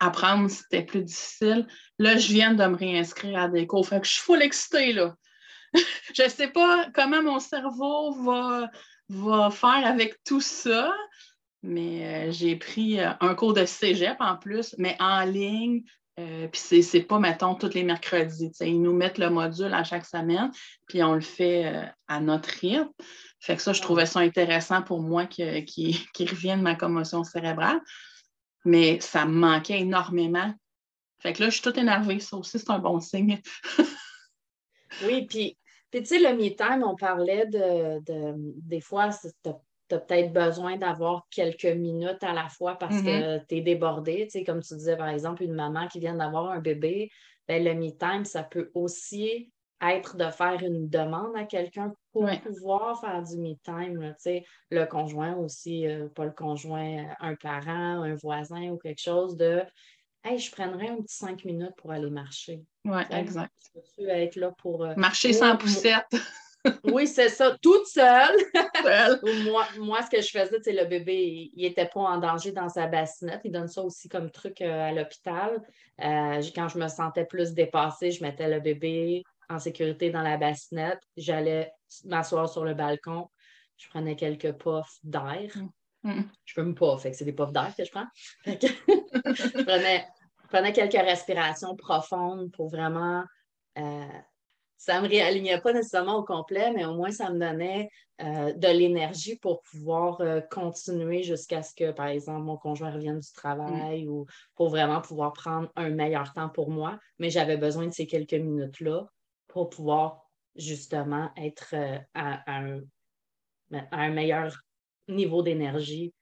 apprendre, 0.00 0.48
c'était 0.48 0.84
plus 0.84 1.02
difficile. 1.02 1.66
Là, 1.98 2.16
je 2.16 2.32
viens 2.32 2.54
de 2.54 2.64
me 2.64 2.76
réinscrire 2.76 3.38
à 3.38 3.48
des 3.48 3.66
cours. 3.66 3.86
Fait 3.86 4.00
que 4.00 4.06
je 4.06 4.12
suis 4.12 4.22
full 4.22 4.42
excitée, 4.42 4.92
là. 4.92 5.14
je 6.14 6.22
ne 6.22 6.28
sais 6.28 6.48
pas 6.48 6.88
comment 6.94 7.22
mon 7.22 7.40
cerveau 7.40 8.12
va, 8.22 8.70
va 9.08 9.50
faire 9.50 9.86
avec 9.86 10.22
tout 10.24 10.40
ça, 10.40 10.94
mais 11.62 12.28
euh, 12.28 12.32
j'ai 12.32 12.56
pris 12.56 13.00
euh, 13.00 13.10
un 13.20 13.34
cours 13.34 13.52
de 13.52 13.64
cégep 13.64 14.16
en 14.20 14.36
plus, 14.36 14.74
mais 14.78 14.96
en 15.00 15.24
ligne, 15.24 15.82
euh, 16.18 16.48
puis 16.48 16.82
c'est 16.82 17.02
pas, 17.02 17.18
mettons, 17.18 17.54
tous 17.54 17.74
les 17.74 17.84
mercredis. 17.84 18.50
Ils 18.60 18.80
nous 18.80 18.92
mettent 18.92 19.18
le 19.18 19.30
module 19.30 19.72
à 19.72 19.84
chaque 19.84 20.06
semaine, 20.06 20.50
puis 20.86 21.02
on 21.02 21.14
le 21.14 21.20
fait 21.20 21.92
à 22.08 22.20
notre 22.20 22.48
rythme. 22.48 22.90
Fait 23.40 23.54
que 23.54 23.62
ça, 23.62 23.72
je 23.72 23.80
trouvais 23.80 24.06
ça 24.06 24.20
intéressant 24.20 24.82
pour 24.82 25.00
moi 25.00 25.26
qui, 25.26 25.64
qui, 26.14 26.26
revienne 26.26 26.62
ma 26.62 26.74
commotion 26.74 27.22
cérébrale. 27.22 27.80
Mais 28.64 28.98
ça 29.00 29.24
me 29.26 29.34
manquait 29.34 29.80
énormément. 29.80 30.52
Fait 31.20 31.32
que 31.32 31.42
là, 31.42 31.50
je 31.50 31.54
suis 31.54 31.62
toute 31.62 31.78
énervée. 31.78 32.18
Ça 32.18 32.36
aussi, 32.36 32.58
c'est 32.58 32.70
un 32.70 32.80
bon 32.80 33.00
signe. 33.00 33.40
oui, 35.04 35.24
puis, 35.26 35.56
tu 35.92 36.04
sais, 36.04 36.18
le 36.18 36.36
me-time, 36.36 36.82
on 36.84 36.96
parlait 36.96 37.46
de, 37.46 38.00
de 38.04 38.34
des 38.36 38.80
fois, 38.80 39.10
tu 39.10 39.50
as 39.94 39.98
peut-être 39.98 40.32
besoin 40.32 40.76
d'avoir 40.76 41.26
quelques 41.30 41.64
minutes 41.66 42.22
à 42.22 42.32
la 42.32 42.48
fois 42.48 42.76
parce 42.76 43.00
que 43.00 43.38
mm-hmm. 43.38 43.46
tu 43.48 43.56
es 43.56 43.60
débordé. 43.60 44.26
Tu 44.26 44.38
sais, 44.38 44.44
comme 44.44 44.62
tu 44.62 44.74
disais, 44.74 44.96
par 44.96 45.08
exemple, 45.08 45.42
une 45.42 45.54
maman 45.54 45.88
qui 45.88 46.00
vient 46.00 46.14
d'avoir 46.14 46.50
un 46.50 46.60
bébé, 46.60 47.10
ben, 47.46 47.64
le 47.64 47.74
me-time, 47.74 48.24
ça 48.24 48.42
peut 48.42 48.70
aussi 48.74 49.50
être 49.80 50.16
de 50.16 50.28
faire 50.30 50.60
une 50.62 50.88
demande 50.88 51.36
à 51.36 51.44
quelqu'un 51.44 51.92
pour 52.12 52.28
pouvoir 52.42 53.00
faire 53.00 53.22
du 53.22 53.36
me-time. 53.38 54.14
Tu 54.14 54.14
sais, 54.18 54.44
le 54.70 54.84
conjoint 54.86 55.36
aussi, 55.36 55.86
euh, 55.86 56.08
pas 56.08 56.24
le 56.24 56.32
conjoint, 56.32 57.06
un 57.20 57.34
parent, 57.36 58.02
un 58.02 58.14
voisin 58.16 58.70
ou 58.70 58.78
quelque 58.78 59.00
chose 59.00 59.36
de 59.36 59.62
Hey, 60.24 60.38
je 60.38 60.50
prendrais 60.50 60.88
un 60.88 60.96
petit 60.96 61.16
cinq 61.16 61.44
minutes 61.44 61.76
pour 61.76 61.92
aller 61.92 62.10
marcher. 62.10 62.60
Oui, 62.84 63.02
exact. 63.10 63.52
Tu 63.94 64.08
être 64.08 64.36
là 64.36 64.52
pour. 64.58 64.84
Euh, 64.84 64.94
marcher 64.96 65.32
sans 65.32 65.56
poussette 65.56 66.16
oui, 66.84 67.06
c'est 67.06 67.28
ça, 67.28 67.56
toute 67.62 67.86
seule. 67.86 68.36
moi, 69.44 69.66
moi, 69.78 70.02
ce 70.02 70.10
que 70.10 70.20
je 70.20 70.30
faisais, 70.30 70.58
c'est 70.62 70.72
le 70.72 70.84
bébé, 70.84 71.50
il 71.54 71.62
n'était 71.62 71.86
pas 71.86 72.00
en 72.00 72.18
danger 72.18 72.52
dans 72.52 72.68
sa 72.68 72.86
bassinette. 72.86 73.40
Il 73.44 73.52
donne 73.52 73.68
ça 73.68 73.82
aussi 73.82 74.08
comme 74.08 74.30
truc 74.30 74.60
euh, 74.60 74.88
à 74.88 74.92
l'hôpital. 74.92 75.62
Euh, 76.00 76.42
quand 76.54 76.68
je 76.68 76.78
me 76.78 76.88
sentais 76.88 77.24
plus 77.24 77.52
dépassée, 77.52 78.10
je 78.10 78.22
mettais 78.22 78.48
le 78.48 78.60
bébé 78.60 79.22
en 79.48 79.58
sécurité 79.58 80.10
dans 80.10 80.22
la 80.22 80.36
bassinette. 80.36 81.00
J'allais 81.16 81.72
m'asseoir 82.04 82.48
sur 82.48 82.64
le 82.64 82.74
balcon. 82.74 83.28
Je 83.76 83.88
prenais 83.88 84.16
quelques 84.16 84.52
puffs 84.52 84.98
d'air. 85.02 85.50
Mm. 85.54 85.68
Mm. 86.02 86.30
Je 86.44 86.60
ne 86.60 86.64
fume 86.64 86.74
pas, 86.74 86.98
fait 86.98 87.10
que 87.10 87.16
c'est 87.16 87.24
des 87.24 87.32
puffs 87.32 87.52
d'air 87.52 87.72
que 87.76 87.84
je 87.84 87.90
prends. 87.90 88.06
je, 88.46 89.62
prenais, 90.48 90.72
quelques 90.72 90.92
respirations 90.92 91.76
profondes 91.76 92.50
pour 92.52 92.68
vraiment 92.68 93.24
euh, 93.78 94.06
ça 94.78 95.00
me 95.00 95.08
réalignait 95.08 95.60
pas 95.60 95.72
nécessairement 95.72 96.18
au 96.18 96.24
complet, 96.24 96.72
mais 96.72 96.84
au 96.84 96.94
moins, 96.94 97.10
ça 97.10 97.30
me 97.30 97.38
donnait 97.38 97.90
euh, 98.22 98.52
de 98.52 98.68
l'énergie 98.68 99.36
pour 99.36 99.60
pouvoir 99.62 100.20
euh, 100.20 100.40
continuer 100.40 101.24
jusqu'à 101.24 101.64
ce 101.64 101.74
que, 101.74 101.90
par 101.90 102.06
exemple, 102.06 102.42
mon 102.42 102.56
conjoint 102.56 102.92
revienne 102.92 103.18
du 103.18 103.32
travail 103.32 104.04
mm. 104.04 104.08
ou 104.08 104.26
pour 104.54 104.70
vraiment 104.70 105.00
pouvoir 105.00 105.32
prendre 105.32 105.68
un 105.74 105.90
meilleur 105.90 106.32
temps 106.32 106.48
pour 106.48 106.70
moi. 106.70 107.00
Mais 107.18 107.28
j'avais 107.28 107.56
besoin 107.56 107.86
de 107.86 107.92
ces 107.92 108.06
quelques 108.06 108.34
minutes-là 108.34 109.08
pour 109.48 109.68
pouvoir 109.68 110.22
justement 110.54 111.30
être 111.36 111.74
euh, 111.74 111.98
à, 112.14 112.56
un, 112.56 112.80
à, 113.72 113.96
un, 114.00 114.10
meilleur 114.10 114.56
niveau 115.08 115.42
d'énergie, 115.42 116.14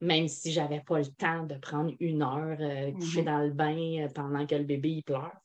même 0.00 0.26
si 0.26 0.50
je 0.50 0.60
n'avais 0.60 0.80
pas 0.80 0.98
le 0.98 1.06
temps 1.06 1.44
de 1.44 1.54
prendre 1.54 1.92
une 2.00 2.22
heure 2.22 2.58
coucher 2.94 3.22
mm-hmm. 3.22 3.24
dans 3.24 3.38
le 3.38 3.50
bain 3.50 4.08
pendant 4.12 4.44
que 4.44 4.56
le 4.56 4.64
bébé 4.64 4.90
il 4.90 5.02
pleure. 5.04 5.36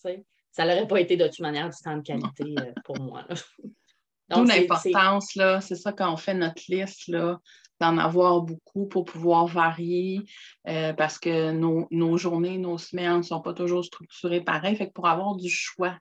Ça 0.53 0.65
n'aurait 0.65 0.87
pas 0.87 1.01
été 1.01 1.17
de 1.17 1.27
toute 1.27 1.39
manière 1.39 1.69
du 1.69 1.75
temps 1.83 1.97
de 1.97 2.03
qualité 2.03 2.55
pour 2.85 2.99
moi. 3.01 3.25
D'où 4.29 4.45
l'importance, 4.45 5.35
là, 5.35 5.59
c'est 5.59 5.75
ça 5.75 5.91
quand 5.91 6.11
on 6.11 6.17
fait 6.17 6.33
notre 6.33 6.63
liste, 6.69 7.07
là, 7.07 7.39
d'en 7.81 7.97
avoir 7.97 8.41
beaucoup 8.41 8.87
pour 8.87 9.03
pouvoir 9.03 9.47
varier, 9.47 10.21
euh, 10.67 10.93
parce 10.93 11.19
que 11.19 11.51
nos, 11.51 12.17
journées, 12.17 12.57
nos 12.57 12.77
semaines 12.77 13.17
ne 13.17 13.21
sont 13.23 13.41
pas 13.41 13.53
toujours 13.53 13.83
structurées 13.83 14.41
pareil. 14.41 14.75
Fait 14.75 14.87
que 14.87 14.93
pour 14.93 15.07
avoir 15.07 15.35
du 15.35 15.49
choix. 15.49 15.97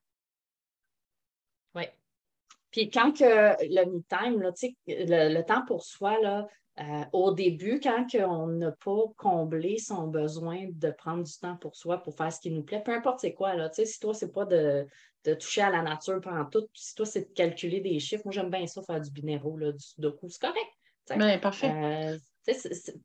Puis 2.73 2.91
quand 2.91 3.12
que 3.12 3.23
le 3.62 3.85
me-time, 3.85 4.41
le, 4.41 5.35
le, 5.35 5.43
temps 5.45 5.64
pour 5.67 5.85
soi, 5.85 6.19
là, 6.21 6.49
euh, 6.81 7.05
au 7.12 7.33
début, 7.33 7.81
quand 7.81 8.07
on 8.14 8.47
n'a 8.47 8.73
pas 8.73 9.02
comblé 9.19 9.79
son 9.79 10.07
besoin 10.07 10.69
de 10.71 10.91
prendre 10.91 11.23
du 11.23 11.38
temps 11.38 11.57
pour 11.57 11.76
soi, 11.76 11.99
pour 11.99 12.17
faire 12.17 12.33
ce 12.33 12.41
qui 12.41 12.50
nous 12.50 12.62
plaît, 12.62 12.83
peu 12.83 12.93
importe 12.95 13.21
c'est 13.21 13.35
quoi, 13.35 13.55
là, 13.55 13.71
si 13.73 14.00
toi, 14.00 14.14
c'est 14.14 14.33
pas 14.33 14.47
de, 14.47 14.87
toucher 15.23 15.61
à 15.61 15.71
la 15.71 15.83
nature 15.83 16.19
pendant 16.23 16.47
tout, 16.47 16.67
si 16.73 16.95
toi, 16.95 17.05
c'est 17.05 17.29
de 17.29 17.35
calculer 17.35 17.81
des 17.81 18.00
chiffres, 18.00 18.23
moi, 18.25 18.33
j'aime 18.33 18.50
bien 18.50 18.67
ça, 18.67 18.83
faire 18.83 19.00
du 19.00 19.11
binéraux, 19.11 19.59
du 19.61 19.79
sudoku, 19.79 20.31
c'est 20.31 20.41
correct. 20.41 20.71
Bien, 21.14 21.38
parfait. 21.38 21.71
Euh, 21.71 22.17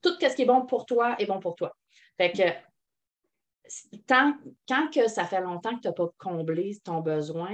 tout 0.02 0.14
ce 0.20 0.36
qui 0.36 0.44
est 0.44 0.46
bon 0.46 0.66
pour 0.66 0.86
toi 0.86 1.16
est 1.20 1.26
bon 1.26 1.40
pour 1.40 1.56
toi. 1.56 1.76
Fait 2.16 2.32
que, 2.32 2.44
tant, 4.06 4.34
quand 4.68 4.90
que 4.94 5.10
ça 5.10 5.26
fait 5.26 5.42
longtemps 5.42 5.76
que 5.76 5.82
tu 5.82 5.88
n'as 5.88 5.94
pas 5.94 6.10
comblé 6.18 6.78
ton 6.86 7.02
besoin, 7.02 7.54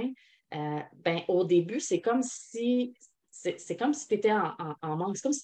euh, 0.54 0.80
ben, 1.04 1.20
au 1.28 1.44
début, 1.44 1.80
c'est 1.80 2.00
comme 2.00 2.22
si 2.22 2.94
c'est 3.56 3.76
comme 3.76 3.92
si 3.92 4.08
tu 4.08 4.14
étais 4.14 4.32
en, 4.32 4.96
manque, 4.96 5.16
c'est 5.16 5.22
comme 5.22 5.32
si 5.32 5.42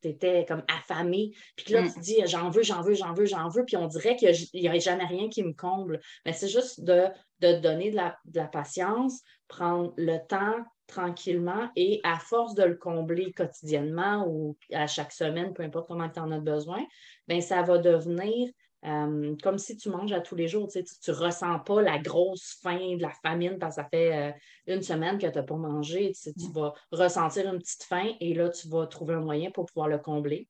tu 0.00 0.08
étais 0.08 0.44
comme 0.46 0.62
affamé, 0.68 1.32
puis 1.56 1.66
que 1.66 1.72
là, 1.72 1.82
tu 1.82 1.94
te 1.94 1.98
mm. 1.98 2.02
dis 2.02 2.16
j'en 2.26 2.50
veux, 2.50 2.62
j'en 2.62 2.82
veux, 2.82 2.94
j'en 2.94 3.14
veux, 3.14 3.24
j'en 3.24 3.48
veux, 3.48 3.64
puis 3.64 3.76
on 3.76 3.86
dirait 3.86 4.16
qu'il 4.16 4.32
n'y 4.54 4.68
a, 4.68 4.78
jamais 4.78 5.04
rien 5.06 5.28
qui 5.28 5.42
me 5.42 5.52
comble. 5.52 6.00
Mais 6.24 6.32
c'est 6.32 6.48
juste 6.48 6.82
de, 6.84 7.06
de 7.40 7.58
donner 7.60 7.90
de 7.90 7.96
la, 7.96 8.46
patience, 8.46 9.22
prendre 9.48 9.92
le 9.96 10.18
temps 10.28 10.64
tranquillement 10.86 11.70
et 11.74 12.00
à 12.04 12.18
force 12.18 12.54
de 12.54 12.64
le 12.64 12.76
combler 12.76 13.32
quotidiennement 13.32 14.26
ou 14.28 14.56
à 14.72 14.86
chaque 14.86 15.12
semaine, 15.12 15.54
peu 15.54 15.62
importe 15.62 15.88
comment 15.88 16.08
tu 16.08 16.20
en 16.20 16.30
as 16.32 16.40
besoin, 16.40 16.84
bien, 17.28 17.40
ça 17.40 17.62
va 17.62 17.78
devenir 17.78 18.50
euh, 18.84 19.36
comme 19.42 19.58
si 19.58 19.76
tu 19.76 19.90
manges 19.90 20.12
à 20.12 20.20
tous 20.20 20.34
les 20.34 20.48
jours, 20.48 20.68
tu 20.68 20.80
ne 20.80 21.14
ressens 21.14 21.60
pas 21.60 21.82
la 21.82 21.98
grosse 21.98 22.58
faim, 22.62 22.96
de 22.96 23.02
la 23.02 23.12
famine 23.22 23.58
parce 23.58 23.76
que 23.76 23.82
ça 23.82 23.88
fait 23.88 24.12
euh, 24.12 24.32
une 24.66 24.82
semaine 24.82 25.18
que 25.18 25.26
tu 25.26 25.38
n'as 25.38 25.44
pas 25.44 25.56
mangé. 25.56 26.12
Tu, 26.20 26.32
vas 26.52 26.74
ressentir 26.90 27.52
une 27.52 27.58
petite 27.58 27.84
faim 27.84 28.12
et 28.20 28.34
là, 28.34 28.48
tu 28.48 28.68
vas 28.68 28.86
trouver 28.86 29.14
un 29.14 29.20
moyen 29.20 29.50
pour 29.50 29.66
pouvoir 29.66 29.88
le 29.88 29.98
combler. 29.98 30.48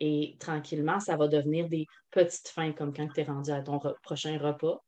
Et 0.00 0.36
tranquillement, 0.38 1.00
ça 1.00 1.16
va 1.16 1.28
devenir 1.28 1.68
des 1.68 1.86
petites 2.10 2.48
faims 2.48 2.74
comme 2.74 2.94
quand 2.94 3.08
tu 3.12 3.20
es 3.20 3.24
rendu 3.24 3.50
à 3.50 3.60
ton 3.62 3.80
prochain 4.02 4.38
repas 4.38 4.82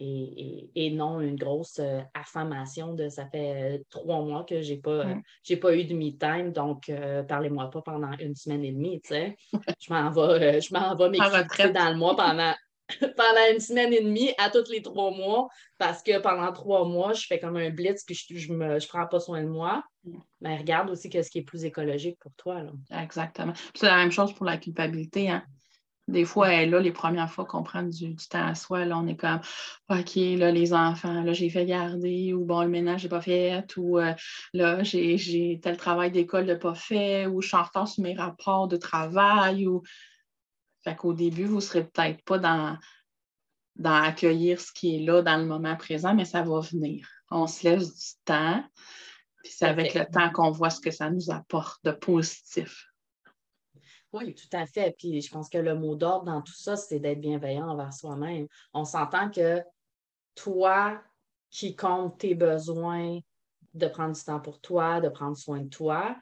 et, 0.00 0.90
non 0.90 1.20
une 1.20 1.36
grosse 1.36 1.78
euh, 1.78 2.00
affamation 2.14 2.94
de 2.94 3.08
ça 3.08 3.26
fait 3.26 3.78
euh, 3.78 3.82
trois 3.90 4.22
mois 4.22 4.44
que 4.44 4.62
je 4.62 4.72
n'ai 4.72 4.78
pas, 4.78 5.06
euh, 5.06 5.56
pas 5.60 5.76
eu 5.76 5.84
de 5.84 5.94
me-time, 5.94 6.52
donc 6.52 6.90
parlez-moi 7.28 7.70
pas 7.70 7.82
pendant 7.82 8.12
une 8.18 8.34
semaine 8.34 8.64
et 8.64 8.72
demie. 8.72 9.00
je 9.10 9.92
m'en 9.92 10.10
vais, 10.10 10.60
je 10.60 10.74
m'en 10.74 10.96
vais 10.96 11.72
dans 11.72 11.90
le 11.90 11.96
mois 11.96 12.16
pendant, 12.16 12.54
pendant 13.00 13.52
une 13.52 13.60
semaine 13.60 13.92
et 13.92 14.02
demie 14.02 14.32
à 14.38 14.50
tous 14.50 14.70
les 14.70 14.82
trois 14.82 15.10
mois 15.10 15.48
parce 15.78 16.02
que 16.02 16.18
pendant 16.18 16.52
trois 16.52 16.84
mois, 16.84 17.12
je 17.12 17.26
fais 17.26 17.38
comme 17.38 17.56
un 17.56 17.70
blitz 17.70 18.04
puis 18.04 18.14
je 18.14 18.52
ne 18.52 18.78
je 18.78 18.88
prends 18.88 19.06
pas 19.06 19.20
soin 19.20 19.42
de 19.42 19.48
moi. 19.48 19.82
Mais 20.40 20.56
regarde 20.56 20.90
aussi 20.90 21.10
ce 21.10 21.30
qui 21.30 21.38
est 21.38 21.42
plus 21.42 21.64
écologique 21.64 22.18
pour 22.18 22.32
toi. 22.36 22.62
Exactement. 22.90 23.52
C'est 23.74 23.86
la 23.86 23.96
même 23.96 24.10
chose 24.10 24.32
pour 24.34 24.44
la 24.44 24.56
culpabilité. 24.56 25.30
Hein? 25.30 25.44
Des 26.12 26.26
fois, 26.26 26.66
là, 26.66 26.78
les 26.78 26.92
premières 26.92 27.30
fois 27.30 27.46
qu'on 27.46 27.62
prend 27.62 27.82
du, 27.82 28.14
temps 28.16 28.46
à 28.46 28.54
soi, 28.54 28.84
là, 28.84 28.98
on 28.98 29.06
est 29.06 29.16
comme 29.16 29.40
OK, 29.88 30.14
là, 30.14 30.52
les 30.52 30.74
enfants, 30.74 31.22
là, 31.22 31.32
j'ai 31.32 31.48
fait 31.48 31.64
garder, 31.64 32.34
ou 32.34 32.44
bon, 32.44 32.62
le 32.62 32.68
ménage 32.68 33.04
n'est 33.04 33.08
pas 33.08 33.22
fait, 33.22 33.64
ou 33.78 33.98
euh, 33.98 34.12
là, 34.52 34.82
j'ai 34.82 35.58
tel 35.62 35.76
travail 35.78 36.10
d'école 36.10 36.44
de 36.44 36.54
pas 36.54 36.74
fait, 36.74 37.26
ou 37.26 37.40
je 37.40 37.48
suis 37.48 37.56
en 37.56 37.62
retard 37.62 37.88
sur 37.88 38.02
mes 38.02 38.14
rapports 38.14 38.68
de 38.68 38.76
travail, 38.76 39.66
ou. 39.66 39.82
Fait 40.84 40.96
qu'au 40.96 41.12
début, 41.12 41.44
vous 41.44 41.56
ne 41.56 41.60
serez 41.60 41.84
peut-être 41.84 42.22
pas 42.24 42.38
dans, 42.38 42.76
dans 43.76 44.02
accueillir 44.02 44.60
ce 44.60 44.72
qui 44.72 44.96
est 44.96 44.98
là 44.98 45.22
dans 45.22 45.36
le 45.36 45.46
moment 45.46 45.76
présent, 45.76 46.14
mais 46.14 46.24
ça 46.24 46.42
va 46.42 46.60
venir. 46.60 47.08
On 47.30 47.46
se 47.46 47.66
laisse 47.66 47.94
du 47.96 48.24
temps, 48.24 48.62
puis 49.42 49.52
c'est 49.56 49.66
avec 49.66 49.94
le 49.94 50.04
temps 50.04 50.30
qu'on 50.30 50.50
voit 50.50 50.70
ce 50.70 50.80
que 50.80 50.90
ça 50.90 51.08
nous 51.08 51.30
apporte 51.30 51.82
de 51.84 51.92
positif. 51.92 52.91
Oui, 54.12 54.34
tout 54.34 54.48
à 54.56 54.66
fait. 54.66 54.94
Puis 54.98 55.20
je 55.22 55.30
pense 55.30 55.48
que 55.48 55.58
le 55.58 55.74
mot 55.74 55.94
d'ordre 55.96 56.26
dans 56.26 56.42
tout 56.42 56.54
ça, 56.54 56.76
c'est 56.76 57.00
d'être 57.00 57.20
bienveillant 57.20 57.68
envers 57.68 57.92
soi-même. 57.92 58.46
On 58.74 58.84
s'entend 58.84 59.30
que 59.30 59.62
toi 60.34 61.02
qui 61.50 61.76
comptes 61.76 62.18
tes 62.18 62.34
besoins 62.34 63.18
de 63.74 63.86
prendre 63.88 64.14
du 64.14 64.22
temps 64.22 64.40
pour 64.40 64.60
toi, 64.60 65.00
de 65.00 65.08
prendre 65.08 65.36
soin 65.36 65.60
de 65.60 65.68
toi, 65.68 66.16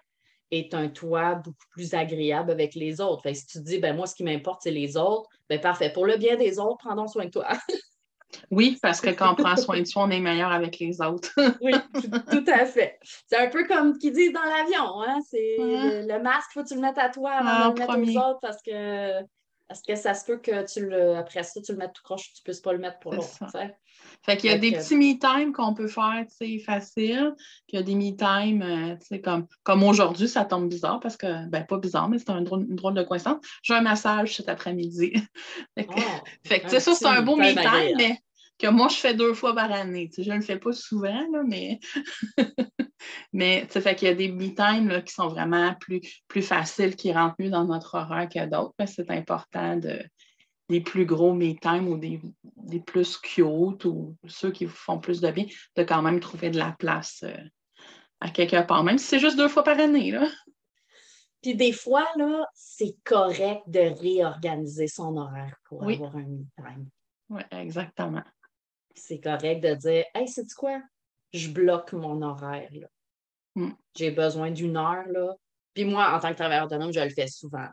est 0.53 0.75
un 0.75 0.89
toi 0.89 1.37
beaucoup 1.37 1.67
plus 1.71 1.95
agréable 1.95 2.51
avec 2.51 2.75
les 2.75 3.01
autres. 3.01 3.23
Fait 3.23 3.35
si 3.35 3.47
tu 3.47 3.59
te 3.59 3.65
dis, 3.65 3.79
ben 3.79 3.97
moi, 3.97 4.07
ce 4.07 4.15
qui 4.15 4.25
m'importe, 4.25 4.63
c'est 4.63 4.71
les 4.71 4.97
autres, 4.97 5.29
ben 5.49 5.61
parfait. 5.61 5.93
Pour 5.93 6.07
le 6.07 6.17
bien 6.17 6.37
des 6.37 6.59
autres, 6.59 6.79
prendons 6.79 7.09
soin 7.09 7.27
de 7.27 7.31
toi. 7.31 7.49
Oui, 8.51 8.79
parce 8.83 9.01
que 9.01 9.11
quand 9.11 9.33
on 9.33 9.35
prend 9.35 9.57
soin 9.57 9.81
de 9.81 9.85
soi, 9.85 10.05
on 10.05 10.11
est 10.11 10.21
meilleur 10.21 10.53
avec 10.53 10.79
les 10.79 11.01
autres. 11.01 11.31
oui, 11.63 11.73
tout, 12.31 12.45
à 12.47 12.65
fait. 12.65 12.99
C'est 13.27 13.37
un 13.37 13.49
peu 13.49 13.65
comme 13.65 13.99
qu'ils 13.99 14.13
disent 14.13 14.33
dans 14.33 14.43
l'avion. 14.43 15.03
Hein? 15.03 15.19
C'est 15.29 15.57
le, 15.59 16.23
masque, 16.23 16.51
faut 16.55 16.63
que 16.63 16.69
tu 16.69 16.75
le 16.75 16.81
mettes 16.81 16.99
à 16.99 17.09
toi 17.09 17.33
avant 17.33 17.73
de 17.73 17.81
le 17.81 17.87
mettre 17.87 18.19
aux 18.19 18.31
autres 18.31 18.41
parce 18.41 18.63
que, 18.63 19.21
parce 19.71 19.83
que 19.83 19.95
ça 19.95 20.15
se 20.15 20.25
peut 20.25 20.39
que 20.39 20.67
tu 20.67 20.85
le, 20.85 21.15
après 21.15 21.45
ça, 21.45 21.61
tu 21.61 21.71
le 21.71 21.79
mettes 21.79 21.93
tout 21.93 22.03
croche, 22.03 22.33
tu 22.33 22.41
ne 22.41 22.43
puisses 22.43 22.61
pas 22.61 22.73
le 22.73 22.81
mettre 22.81 22.99
pour 22.99 23.15
l'autre. 23.15 23.29
Fait 24.27 24.37
qu'il 24.37 24.51
y 24.51 24.53
a 24.53 24.59
des 24.59 24.73
petits 24.73 24.97
me-time 24.97 25.53
qu'on 25.53 25.75
peut 25.75 25.87
faire, 25.87 26.25
tu 26.29 26.59
sais, 26.59 26.59
facile. 26.59 27.35
Puis 27.69 27.75
il 27.75 27.77
y 27.77 27.79
a 27.79 27.85
des 27.85 27.95
me-time, 27.95 28.63
euh, 28.63 28.97
tu 28.97 29.07
sais, 29.07 29.21
comme, 29.21 29.47
comme 29.63 29.85
aujourd'hui, 29.85 30.27
ça 30.27 30.45
tombe 30.45 30.69
bizarre 30.69 30.99
parce 30.99 31.17
que, 31.17 31.47
ben 31.47 31.65
pas 31.65 31.79
bizarre, 31.79 32.09
mais 32.09 32.19
c'est 32.19 32.31
un 32.31 32.41
drôle, 32.41 32.67
une 32.69 32.75
drôle 32.75 32.95
de 32.95 33.05
coïncidence. 33.05 33.47
J'ai 33.63 33.75
un 33.75 33.81
massage 33.81 34.35
cet 34.35 34.49
après-midi. 34.49 35.13
fait 35.79 35.87
que, 35.87 35.93
oh, 35.97 36.25
fait 36.45 36.61
que 36.63 36.81
ça, 36.81 36.93
c'est 36.93 37.07
un 37.07 37.23
beau 37.23 37.37
me-time, 37.37 37.97
mais 37.97 38.19
que 38.59 38.67
moi, 38.67 38.89
je 38.89 38.97
fais 38.97 39.15
deux 39.15 39.35
fois 39.35 39.55
par 39.55 39.71
année. 39.71 40.11
je 40.19 40.29
ne 40.29 40.35
le 40.35 40.43
fais 40.43 40.59
pas 40.59 40.73
souvent, 40.73 41.29
là, 41.31 41.45
mais, 41.47 41.79
mais 43.33 43.67
fait 43.67 43.95
qu'il 43.95 44.09
y 44.09 44.11
a 44.11 44.15
des 44.15 44.31
me-time 44.31 45.03
qui 45.03 45.13
sont 45.13 45.29
vraiment 45.29 45.75
plus, 45.81 46.01
plus 46.29 46.43
faciles, 46.43 46.97
qui 46.97 47.13
rentrent 47.13 47.37
mieux 47.39 47.51
dans 47.51 47.65
notre 47.65 47.97
horaire 47.97 48.29
que 48.29 48.47
d'autres. 48.47 48.75
C'est 48.87 49.11
important 49.11 49.77
de, 49.77 50.03
des 50.69 50.81
plus 50.81 51.07
gros 51.07 51.33
me-time 51.33 51.89
ou 51.89 51.99
des, 51.99 52.81
plus 52.81 53.17
cute 53.17 53.85
ou 53.85 54.17
ceux 54.27 54.51
qui 54.53 54.65
vous 54.65 54.75
font 54.75 54.99
plus 54.99 55.21
de 55.21 55.31
bien, 55.31 55.47
de 55.77 55.83
quand 55.83 56.03
même 56.03 56.21
trouver 56.21 56.51
de 56.51 56.59
la 56.59 56.73
place 56.79 57.23
euh, 57.25 57.37
à 58.21 58.31
quelque 58.31 58.61
part, 58.67 58.85
même 58.85 58.99
si 58.99 59.07
c'est 59.07 59.19
juste 59.19 59.37
deux 59.37 59.49
fois 59.49 59.65
par 59.65 59.79
année. 59.79 60.11
Là. 60.11 60.29
Puis 61.43 61.55
des 61.55 61.73
fois, 61.73 62.07
là, 62.17 62.47
c'est 62.55 62.97
correct 63.05 63.63
de 63.67 63.81
réorganiser 63.81 64.89
son 64.89 65.17
horaire 65.17 65.57
pour 65.65 65.83
avoir 65.83 66.15
un 66.17 66.25
me-time. 66.25 66.89
Oui, 67.31 67.43
exactement 67.51 68.23
c'est 69.01 69.21
correct 69.21 69.63
de 69.63 69.75
dire 69.75 70.05
Hey, 70.15 70.29
c'est 70.29 70.53
quoi? 70.55 70.81
Je 71.33 71.49
bloque 71.51 71.93
mon 71.93 72.23
horaire. 72.23 72.71
Mm. 73.55 73.71
J'ai 73.97 74.11
besoin 74.11 74.51
d'une 74.51 74.77
heure. 74.77 75.07
Là. 75.09 75.35
Puis 75.75 75.85
moi, 75.85 76.15
en 76.15 76.21
tant 76.21 76.31
que 76.31 76.37
travailleur 76.37 76.67
autonome, 76.67 76.93
je 76.93 77.01
le 77.01 77.11
fais 77.11 77.29
souvent. 77.29 77.69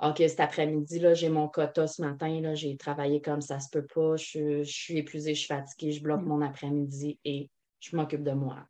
OK, 0.00 0.18
cet 0.18 0.40
après-midi, 0.40 1.02
j'ai 1.14 1.28
mon 1.28 1.48
quota 1.48 1.86
ce 1.86 2.00
matin, 2.02 2.54
j'ai 2.54 2.76
travaillé 2.76 3.20
comme 3.20 3.40
ça 3.40 3.58
se 3.58 3.68
peut 3.68 3.86
pas, 3.92 4.16
je, 4.16 4.62
suis 4.62 4.98
épuisée, 4.98 5.34
je 5.34 5.40
suis 5.40 5.48
fatiguée, 5.48 5.90
je 5.90 6.02
bloque 6.02 6.22
mm. 6.22 6.28
mon 6.28 6.40
après-midi 6.40 7.18
et 7.24 7.50
je 7.80 7.96
m'occupe 7.96 8.22
de 8.22 8.32
moi. 8.32 8.64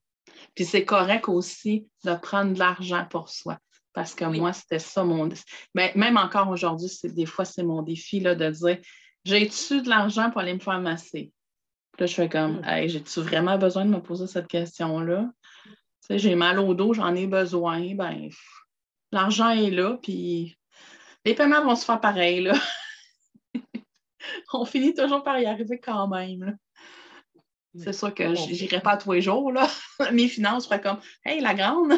Puis 0.55 0.65
c'est 0.65 0.85
correct 0.85 1.29
aussi 1.29 1.89
de 2.05 2.15
prendre 2.15 2.55
de 2.55 2.59
l'argent 2.59 3.07
pour 3.11 3.29
soi. 3.29 3.59
Parce 3.93 4.15
que 4.15 4.25
moi, 4.25 4.53
c'était 4.53 4.79
ça 4.79 5.03
mon. 5.03 5.29
Mais 5.75 5.93
même 5.97 6.17
encore 6.17 6.49
aujourd'hui, 6.49 6.89
des 7.05 7.27
fois, 7.27 7.45
c'est 7.45 7.63
mon 7.63 7.83
défi 7.83 8.21
là, 8.21 8.35
de 8.35 8.51
dire 8.51 8.79
j'ai-tu 9.25 9.83
de 9.83 9.89
l'argent 9.89 10.31
pour 10.31 10.41
aller 10.41 10.55
me 10.55 10.61
faire 10.61 10.81
masser? 10.81 11.33
Là, 11.99 12.07
je 12.07 12.15
fais 12.15 12.29
comme, 12.29 12.63
hey, 12.65 12.89
j'ai-tu 12.89 13.21
vraiment 13.21 13.59
besoin 13.59 13.85
de 13.85 13.91
me 13.91 14.01
poser 14.01 14.27
cette 14.27 14.49
question-là? 14.49 15.29
j'ai 16.11 16.35
mal 16.35 16.59
au 16.59 16.75
dos, 16.75 16.95
j'en 16.95 17.15
ai 17.15 17.27
besoin. 17.27 17.95
Ben, 17.95 18.31
l'argent 19.13 19.51
est 19.51 19.71
là, 19.71 19.99
puis 20.03 20.57
les 21.25 21.35
paiements 21.35 21.63
vont 21.63 21.77
se 21.77 21.85
faire 21.85 22.01
pareil, 22.01 22.43
là. 22.43 22.55
On 24.53 24.65
finit 24.65 24.95
toujours 24.95 25.23
par 25.23 25.39
y 25.39 25.47
arriver 25.47 25.79
quand 25.79 26.09
même. 26.09 26.57
C'est 27.77 27.93
sûr 27.93 28.13
que 28.15 28.35
j'irai 28.35 28.81
pas 28.81 28.97
tous 28.97 29.13
les 29.13 29.23
jours, 29.23 29.53
là. 29.53 29.69
Mes 30.13 30.29
finances 30.29 30.65
seraient 30.65 30.81
comme 30.81 31.01
Hey, 31.25 31.41
la 31.41 31.55
grande! 31.55 31.93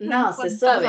non, 0.00 0.30
c'est 0.40 0.50
ça. 0.50 0.80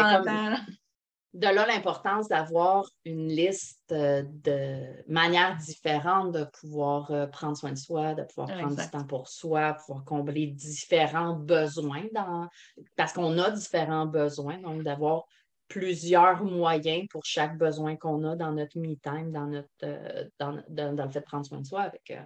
De 1.37 1.47
là 1.47 1.67
l'importance 1.67 2.27
d'avoir 2.27 2.89
une 3.05 3.27
liste 3.27 3.91
euh, 3.91 4.23
de 4.25 4.83
manières 5.07 5.55
différentes 5.57 6.31
de 6.31 6.45
pouvoir 6.45 7.11
euh, 7.11 7.27
prendre 7.27 7.55
soin 7.55 7.71
de 7.71 7.77
soi, 7.77 8.15
de 8.15 8.23
pouvoir 8.23 8.47
prendre 8.57 8.75
du 8.75 8.89
temps 8.89 9.05
pour 9.05 9.27
soi, 9.29 9.73
pouvoir 9.73 10.03
combler 10.03 10.47
différents 10.47 11.35
besoins 11.35 12.05
dans... 12.11 12.47
parce 12.95 13.13
qu'on 13.13 13.37
a 13.37 13.51
différents 13.51 14.07
besoins, 14.07 14.57
donc 14.57 14.81
d'avoir 14.81 15.25
plusieurs 15.67 16.43
moyens 16.43 17.07
pour 17.09 17.23
chaque 17.23 17.55
besoin 17.57 17.95
qu'on 17.97 18.23
a 18.23 18.35
dans 18.35 18.53
notre 18.53 18.79
me-time, 18.79 19.31
dans, 19.31 19.45
notre, 19.45 19.69
euh, 19.83 20.27
dans, 20.39 20.51
le 20.51 21.11
fait 21.11 21.19
de 21.19 21.25
prendre 21.25 21.45
soin 21.45 21.61
de 21.61 21.67
soi. 21.67 21.81
Avec, 21.81 22.17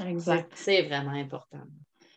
exact. 0.00 0.52
C'est 0.54 0.82
vraiment 0.82 1.10
important. 1.10 1.60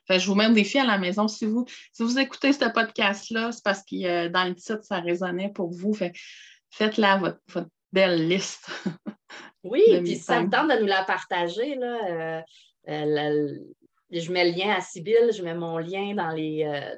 Je 0.09 0.27
vous 0.27 0.35
mets 0.35 0.47
au 0.47 0.53
défi 0.53 0.79
à 0.79 0.85
la 0.85 0.97
maison. 0.97 1.27
Si 1.27 1.45
vous, 1.45 1.65
si 1.91 2.03
vous 2.03 2.19
écoutez 2.19 2.53
ce 2.53 2.69
podcast-là, 2.69 3.51
c'est 3.51 3.63
parce 3.63 3.83
que 3.83 4.27
dans 4.27 4.45
le 4.45 4.55
titre, 4.55 4.83
ça 4.83 4.99
résonnait 4.99 5.49
pour 5.49 5.71
vous. 5.71 5.93
faites-la 6.71 7.17
votre, 7.17 7.67
belle 7.91 8.27
liste. 8.27 8.69
oui, 9.63 9.81
puis 10.03 10.17
ça 10.17 10.41
me 10.41 10.49
tente 10.49 10.69
de 10.69 10.79
nous 10.79 10.87
la 10.87 11.03
partager. 11.03 11.75
Là, 11.75 12.43
euh, 12.87 13.57
je 14.11 14.31
mets 14.31 14.49
le 14.49 14.57
lien 14.57 14.73
à 14.73 14.81
Sybille, 14.81 15.31
je 15.33 15.43
mets 15.43 15.53
mon 15.53 15.77
lien 15.77 16.13
dans, 16.13 16.29
les, 16.29 16.63
euh, 16.63 16.95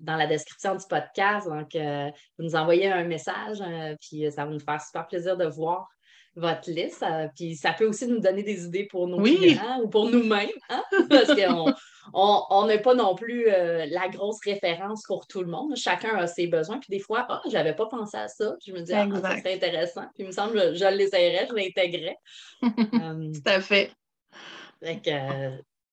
dans, 0.00 0.16
la 0.16 0.26
description 0.26 0.74
du 0.74 0.84
podcast. 0.88 1.48
Donc, 1.48 1.74
euh, 1.74 2.10
vous 2.38 2.44
nous 2.44 2.56
envoyez 2.56 2.90
un 2.90 3.04
message, 3.04 3.60
euh, 3.60 3.94
puis 4.00 4.30
ça 4.32 4.44
va 4.44 4.50
nous 4.50 4.60
faire 4.60 4.80
super 4.80 5.06
plaisir 5.06 5.36
de 5.36 5.46
voir 5.46 5.88
votre 6.36 6.70
liste. 6.70 7.04
puis 7.34 7.56
ça 7.56 7.72
peut 7.72 7.86
aussi 7.86 8.06
nous 8.06 8.20
donner 8.20 8.42
des 8.42 8.64
idées 8.64 8.84
pour 8.84 9.08
nos 9.08 9.22
clients 9.22 9.80
ou 9.82 9.88
pour 9.88 10.08
nous-mêmes, 10.08 10.50
hein? 10.68 10.82
parce 11.08 11.34
qu'on 11.34 12.66
n'est 12.66 12.80
pas 12.80 12.94
non 12.94 13.14
plus 13.14 13.46
la 13.46 14.08
grosse 14.08 14.40
référence 14.44 15.02
pour 15.06 15.26
tout 15.26 15.40
le 15.40 15.48
monde. 15.48 15.74
Chacun 15.76 16.16
a 16.16 16.26
ses 16.26 16.46
besoins. 16.46 16.78
Puis 16.78 16.90
des 16.90 17.00
fois, 17.00 17.26
ah, 17.28 17.42
je 17.46 17.52
n'avais 17.52 17.74
pas 17.74 17.86
pensé 17.86 18.16
à 18.16 18.28
ça. 18.28 18.54
je 18.64 18.72
me 18.72 18.80
dis, 18.80 18.92
ah, 18.92 19.08
ça 19.20 19.38
serait 19.38 19.54
intéressant. 19.54 20.04
Puis 20.14 20.24
il 20.24 20.26
me 20.26 20.32
semble 20.32 20.52
que 20.52 20.74
je 20.74 20.84
l'essayerais, 20.84 21.46
je 21.48 21.54
l'intégrerais. 21.54 22.18
tout 22.62 23.42
à 23.46 23.60
fait. 23.60 23.90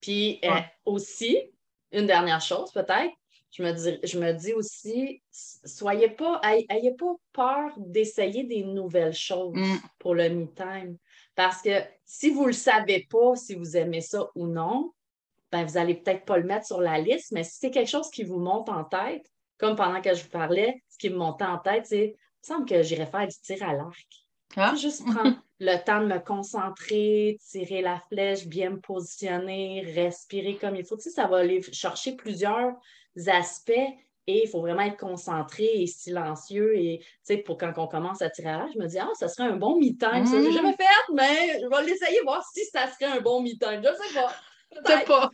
Puis 0.01 0.39
euh, 0.43 0.59
aussi, 0.85 1.37
une 1.91 2.07
dernière 2.07 2.41
chose 2.41 2.71
peut-être, 2.71 3.13
je 3.53 3.61
me 3.61 3.71
dis, 3.71 3.99
je 4.03 4.19
me 4.19 4.33
dis 4.33 4.53
aussi, 4.53 5.21
soyez 5.31 6.09
pas, 6.09 6.41
ayez 6.43 6.95
pas 6.95 7.13
peur 7.31 7.71
d'essayer 7.77 8.43
des 8.43 8.63
nouvelles 8.63 9.13
choses 9.13 9.55
mm. 9.55 9.77
pour 9.99 10.15
le 10.15 10.29
me-time. 10.29 10.97
Parce 11.35 11.61
que 11.61 11.81
si 12.03 12.31
vous 12.31 12.41
ne 12.41 12.47
le 12.47 12.53
savez 12.53 13.07
pas, 13.09 13.35
si 13.35 13.53
vous 13.53 13.77
aimez 13.77 14.01
ça 14.01 14.27
ou 14.33 14.47
non, 14.47 14.91
ben 15.51 15.65
vous 15.65 15.73
n'allez 15.73 15.93
peut-être 15.93 16.25
pas 16.25 16.37
le 16.37 16.45
mettre 16.45 16.65
sur 16.65 16.81
la 16.81 16.97
liste, 16.97 17.31
mais 17.31 17.43
si 17.43 17.59
c'est 17.59 17.71
quelque 17.71 17.89
chose 17.89 18.09
qui 18.09 18.23
vous 18.23 18.39
monte 18.39 18.69
en 18.69 18.83
tête, 18.85 19.25
comme 19.59 19.75
pendant 19.75 20.01
que 20.01 20.15
je 20.15 20.23
vous 20.23 20.29
parlais, 20.29 20.81
ce 20.89 20.97
qui 20.97 21.11
me 21.11 21.17
montait 21.17 21.45
en 21.45 21.59
tête, 21.59 21.85
c'est, 21.85 22.05
il 22.05 22.53
me 22.53 22.55
semble 22.55 22.65
que 22.67 22.81
j'irais 22.81 23.05
faire 23.05 23.27
du 23.27 23.35
tir 23.39 23.61
à 23.61 23.73
l'arc. 23.73 24.07
Ah. 24.55 24.73
Juste 24.75 25.05
prendre 25.05 25.37
le 25.59 25.77
temps 25.83 26.01
de 26.01 26.07
me 26.07 26.19
concentrer, 26.19 27.37
tirer 27.39 27.81
la 27.81 27.99
flèche, 28.09 28.47
bien 28.47 28.71
me 28.71 28.79
positionner, 28.79 29.81
respirer 29.95 30.57
comme 30.57 30.75
il 30.75 30.85
faut. 30.85 30.97
Tu 30.97 31.03
sais, 31.03 31.09
ça 31.11 31.27
va 31.27 31.37
aller 31.37 31.61
chercher 31.61 32.15
plusieurs 32.15 32.73
aspects 33.27 33.71
et 34.25 34.43
il 34.43 34.49
faut 34.49 34.61
vraiment 34.61 34.83
être 34.83 34.97
concentré 34.97 35.65
et 35.65 35.87
silencieux. 35.87 36.77
Et 36.77 36.99
tu 36.99 37.07
sais, 37.23 37.37
pour 37.37 37.57
quand 37.57 37.73
on 37.77 37.87
commence 37.87 38.21
à 38.21 38.29
tirer 38.29 38.49
à 38.49 38.57
l'arc, 38.57 38.69
je 38.73 38.79
me 38.79 38.87
dis, 38.87 38.99
ah, 38.99 39.09
ça 39.15 39.27
serait 39.27 39.49
un 39.49 39.57
bon 39.57 39.79
me-time. 39.79 40.25
Ça, 40.25 40.41
j'ai 40.41 40.49
mm. 40.49 40.53
jamais 40.53 40.75
fait, 40.75 41.13
mais 41.13 41.59
je 41.61 41.67
vais 41.67 41.83
l'essayer, 41.83 42.21
voir 42.23 42.43
si 42.53 42.63
ça 42.65 42.87
serait 42.87 43.17
un 43.17 43.21
bon 43.21 43.41
me-time. 43.41 43.81
Je 43.83 44.07
sais 44.07 44.13
pas. 44.13 44.33
Peut-être 44.83 45.05
pas. 45.05 45.29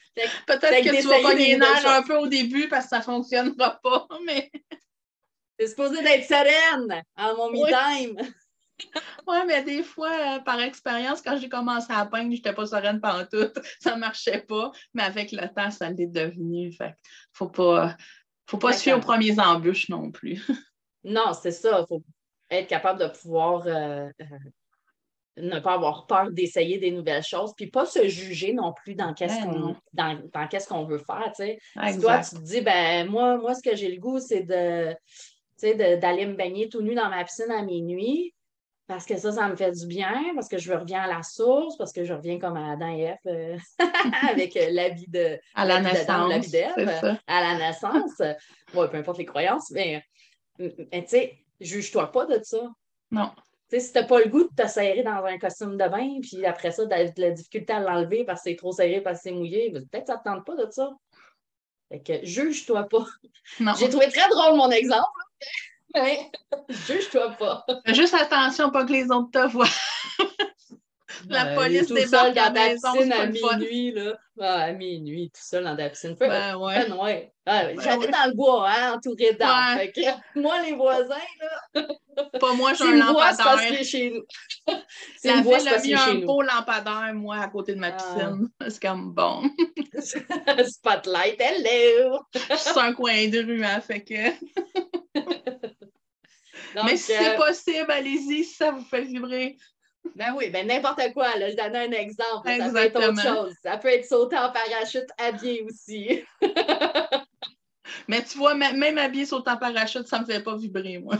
Peut-être 0.47 0.83
que, 0.83 1.01
tu 1.01 1.07
vas 1.07 1.21
pas 1.21 1.33
les 1.33 1.53
un 1.55 2.03
peu 2.03 2.17
au 2.17 2.27
début 2.27 2.67
parce 2.67 2.85
que 2.85 2.89
ça 2.89 2.97
ne 2.97 3.03
fonctionnera 3.03 3.79
pas, 3.81 4.07
mais. 4.25 4.51
C'est 5.57 5.67
supposé 5.67 6.01
d'être 6.01 6.25
sereine 6.25 7.03
en 7.17 7.35
mon 7.35 7.51
me-time. 7.51 8.17
Oui, 9.27 9.37
mais 9.45 9.63
des 9.63 9.83
fois, 9.83 10.11
euh, 10.11 10.39
par 10.39 10.59
expérience, 10.59 11.21
quand 11.21 11.37
j'ai 11.37 11.49
commencé 11.49 11.91
à 11.91 12.05
peindre, 12.05 12.25
je 12.25 12.37
n'étais 12.37 12.53
pas 12.53 12.65
sereine 12.65 12.99
pendant 12.99 13.25
tout. 13.25 13.47
Ça 13.79 13.95
ne 13.95 13.99
marchait 13.99 14.41
pas. 14.41 14.71
Mais 14.93 15.03
avec 15.03 15.31
le 15.31 15.47
temps, 15.53 15.69
ça 15.71 15.89
l'est 15.89 16.07
devenu. 16.07 16.71
Fait 16.73 16.95
faut 17.33 17.49
pas, 17.49 17.95
faut 18.47 18.57
pas 18.57 18.73
se 18.73 18.83
fier 18.83 18.93
aux 18.93 19.01
premières 19.01 19.39
embûches 19.39 19.89
non 19.89 20.11
plus. 20.11 20.43
non, 21.03 21.33
c'est 21.39 21.51
ça. 21.51 21.81
Il 21.81 21.85
faut 21.87 22.03
être 22.49 22.67
capable 22.67 22.99
de 22.99 23.07
pouvoir 23.07 23.67
euh, 23.67 24.09
euh, 24.21 24.25
ne 25.37 25.59
pas 25.59 25.73
avoir 25.73 26.07
peur 26.07 26.31
d'essayer 26.31 26.79
des 26.79 26.91
nouvelles 26.91 27.23
choses, 27.23 27.53
puis 27.55 27.67
pas 27.67 27.85
se 27.85 28.07
juger 28.07 28.53
non 28.53 28.73
plus 28.73 28.95
dans 28.95 29.13
qu'est-ce 29.13 29.43
qu'on 29.43 29.75
dans, 29.93 30.47
qu'est-ce 30.49 30.67
qu'on 30.67 30.85
veut 30.85 30.97
faire. 31.05 31.31
Si 31.35 31.99
toi, 31.99 32.19
tu 32.19 32.35
te 32.35 32.41
dis, 32.41 32.61
ben 32.61 33.07
moi, 33.07 33.37
moi, 33.37 33.53
ce 33.53 33.61
que 33.61 33.75
j'ai 33.75 33.91
le 33.91 33.99
goût, 33.99 34.19
c'est 34.19 34.41
de 34.41 34.95
d'aller 35.61 36.25
me 36.25 36.35
baigner 36.35 36.69
tout 36.69 36.81
nu 36.81 36.95
dans 36.95 37.09
ma 37.09 37.23
piscine 37.25 37.51
à 37.51 37.61
minuit 37.61 38.33
parce 38.89 39.05
que 39.05 39.17
ça, 39.17 39.31
ça 39.31 39.47
me 39.47 39.55
fait 39.55 39.71
du 39.71 39.85
bien, 39.85 40.31
parce 40.33 40.49
que 40.49 40.57
je 40.57 40.73
reviens 40.73 41.03
à 41.03 41.07
la 41.07 41.21
source, 41.21 41.77
parce 41.77 41.93
que 41.93 42.03
je 42.03 42.11
reviens 42.11 42.39
comme 42.39 42.57
à 42.57 42.71
Adam 42.71 42.89
et 42.89 43.01
Ève 43.01 43.17
euh, 43.27 43.57
avec 44.27 44.57
euh, 44.57 44.71
l'habit 44.71 45.07
de 45.07 45.39
à 45.53 45.63
la 45.63 45.79
naissance, 45.79 46.49
d'Ève, 46.49 47.15
à 47.27 47.41
la 47.41 47.57
naissance. 47.59 48.19
Oui, 48.73 48.87
peu 48.89 48.97
importe 48.97 49.19
les 49.19 49.27
croyances, 49.27 49.69
mais, 49.69 50.03
tu 50.57 50.73
sais, 51.05 51.37
juge-toi 51.61 52.11
pas 52.11 52.25
de 52.25 52.43
ça. 52.43 52.67
Non. 53.11 53.31
Tu 53.69 53.77
sais, 53.77 53.79
si 53.79 53.93
t'as 53.93 54.05
pas 54.05 54.21
le 54.21 54.27
goût 54.27 54.49
de 54.49 54.55
te 54.55 54.67
serrer 54.67 55.03
dans 55.03 55.23
un 55.23 55.37
costume 55.37 55.77
de 55.77 55.87
bain, 55.87 56.19
puis 56.23 56.43
après 56.47 56.71
ça, 56.71 56.83
de 56.85 57.21
la 57.21 57.29
difficulté 57.29 57.71
à 57.71 57.81
l'enlever 57.81 58.23
parce 58.23 58.41
que 58.41 58.49
c'est 58.49 58.55
trop 58.55 58.71
serré, 58.71 59.01
parce 59.01 59.19
que 59.19 59.23
c'est 59.25 59.35
mouillé, 59.35 59.69
ben, 59.69 59.87
peut-être 59.87 60.07
que 60.07 60.13
ça 60.13 60.17
te 60.17 60.23
tente 60.23 60.43
pas 60.43 60.55
de 60.55 60.67
ça. 60.71 60.89
Fait 61.89 62.01
que 62.01 62.25
juge-toi 62.25 62.89
pas. 62.89 63.05
J'ai 63.77 63.89
trouvé 63.89 64.07
très 64.09 64.27
drôle 64.29 64.57
mon 64.57 64.71
exemple. 64.71 65.05
Juge-toi 66.69 67.31
pas. 67.39 67.65
Fais 67.85 67.93
juste 67.93 68.13
attention, 68.13 68.69
pas 68.71 68.85
que 68.85 68.91
les 68.91 69.05
autres 69.05 69.31
te 69.31 69.47
voient. 69.47 69.67
la 71.29 71.55
police 71.55 71.87
débarque 71.87 72.35
dans 72.35 72.53
la 72.53 72.69
piscine 72.69 73.11
à 73.11 73.25
minuit, 73.25 73.91
là. 73.91 74.17
Ah, 74.41 74.63
à 74.63 74.71
minuit, 74.71 75.31
tout 75.33 75.41
seul 75.43 75.63
dans 75.63 75.75
la 75.75 75.89
piscine. 75.89 76.15
Ben, 76.19 76.55
ouais. 76.55 76.91
ouais. 76.91 77.33
Ah, 77.45 77.65
ben 77.65 77.81
J'habite 77.81 78.11
dans 78.11 78.29
le 78.29 78.35
bois, 78.35 78.69
hein, 78.69 78.93
entouré 78.95 79.33
d'arbres. 79.33 79.81
Moi, 80.35 80.61
les 80.61 80.73
voisins, 80.73 81.15
là. 81.41 81.87
Pas 82.39 82.53
moi, 82.53 82.73
j'ai 82.73 82.83
un 82.83 82.95
lampadaire. 82.95 83.83
chez 83.83 84.11
nous. 84.11 84.75
C'est 85.17 85.31
une 85.31 85.41
voix, 85.41 85.59
c'est 85.59 85.81
mis 85.83 85.93
un 85.93 86.15
beau 86.15 86.41
lampadaire, 86.41 87.13
moi, 87.13 87.37
à 87.37 87.47
côté 87.47 87.73
de 87.73 87.79
ma 87.79 87.87
ah. 87.87 87.91
piscine. 87.91 88.49
C'est 88.67 88.81
comme 88.81 89.13
bon. 89.13 89.43
Spotlight, 90.67 91.39
hello! 91.39 92.19
Suis 92.33 92.79
un 92.79 92.93
coin 92.93 93.27
de 93.29 93.39
rue, 93.39 93.63
hein, 93.63 93.79
fait 93.79 94.03
que. 94.03 94.33
Mais 96.75 96.97
si 96.97 97.13
c'est 97.13 97.35
euh, 97.35 97.37
possible, 97.37 97.91
allez-y 97.91 98.43
si 98.43 98.55
ça 98.55 98.71
vous 98.71 98.83
fait 98.83 99.01
vibrer. 99.01 99.57
Ben 100.15 100.33
oui, 100.35 100.49
ben 100.49 100.65
n'importe 100.67 101.13
quoi. 101.13 101.35
Là, 101.37 101.49
je 101.49 101.55
donne 101.55 101.75
un 101.75 101.91
exemple. 101.91 102.47
Ça 102.47 102.69
peut 102.69 102.77
être 102.77 103.09
autre 103.09 103.21
chose. 103.21 103.53
Ça 103.61 103.77
peut 103.77 103.89
être 103.89 104.05
sauter 104.05 104.37
en 104.37 104.51
parachute 104.51 105.07
habillé 105.17 105.63
aussi. 105.63 106.23
Mais 108.07 108.23
tu 108.23 108.37
vois, 108.37 108.55
même 108.55 108.97
habillé 108.97 109.25
sauter 109.25 109.51
en 109.51 109.57
parachute, 109.57 110.07
ça 110.07 110.19
ne 110.19 110.23
me 110.23 110.31
fait 110.31 110.41
pas 110.41 110.55
vibrer, 110.55 110.99
moi. 110.99 111.17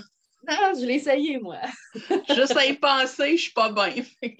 Non, 0.48 0.74
je 0.80 0.86
l'ai 0.86 0.96
essayé, 0.96 1.38
moi. 1.40 1.58
Juste 2.30 2.56
à 2.56 2.66
y 2.66 2.74
penser, 2.74 3.38
je 3.38 3.44
suis 3.44 3.52
pas 3.52 3.72
bien. 3.72 4.04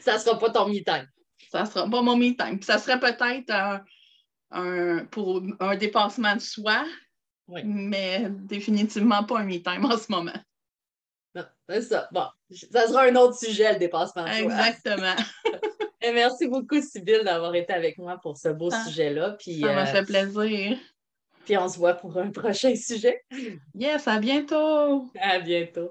ça 0.00 0.18
sera 0.18 0.38
pas 0.38 0.50
ton 0.50 0.68
me-time. 0.68 1.08
Ça 1.50 1.66
sera 1.66 1.88
pas 1.88 2.02
mon 2.02 2.16
me-time. 2.16 2.62
Ça 2.62 2.78
serait 2.78 3.00
peut-être 3.00 3.52
un, 4.50 5.04
pour 5.06 5.42
un 5.60 5.76
dépassement 5.76 6.34
de 6.34 6.40
soi, 6.40 6.84
mais 7.48 8.28
définitivement 8.30 9.24
pas 9.24 9.40
un 9.40 9.44
me-time 9.44 9.84
en 9.84 9.96
ce 9.96 10.10
moment. 10.10 10.38
Non, 11.34 11.44
c'est 11.68 11.82
ça. 11.82 12.08
Bon, 12.12 12.24
ça 12.72 12.86
sera 12.88 13.02
un 13.04 13.16
autre 13.16 13.38
sujet, 13.38 13.72
le 13.72 13.78
dépassement. 13.78 14.26
Exactement. 14.26 15.14
Et 16.02 16.12
merci 16.12 16.46
beaucoup, 16.46 16.80
Sybille, 16.80 17.24
d'avoir 17.24 17.54
été 17.54 17.72
avec 17.72 17.98
moi 17.98 18.18
pour 18.22 18.36
ce 18.36 18.48
beau 18.48 18.68
ah, 18.72 18.84
sujet-là. 18.84 19.36
ça 19.40 19.74
m'a 19.74 19.82
euh, 19.82 19.86
fait 19.86 20.04
plaisir. 20.04 20.78
Puis 21.44 21.56
on 21.58 21.68
se 21.68 21.78
voit 21.78 21.94
pour 21.94 22.16
un 22.16 22.30
prochain 22.32 22.74
sujet. 22.74 23.22
Yes, 23.74 24.06
à 24.06 24.18
bientôt. 24.18 25.10
À 25.20 25.38
bientôt. 25.40 25.90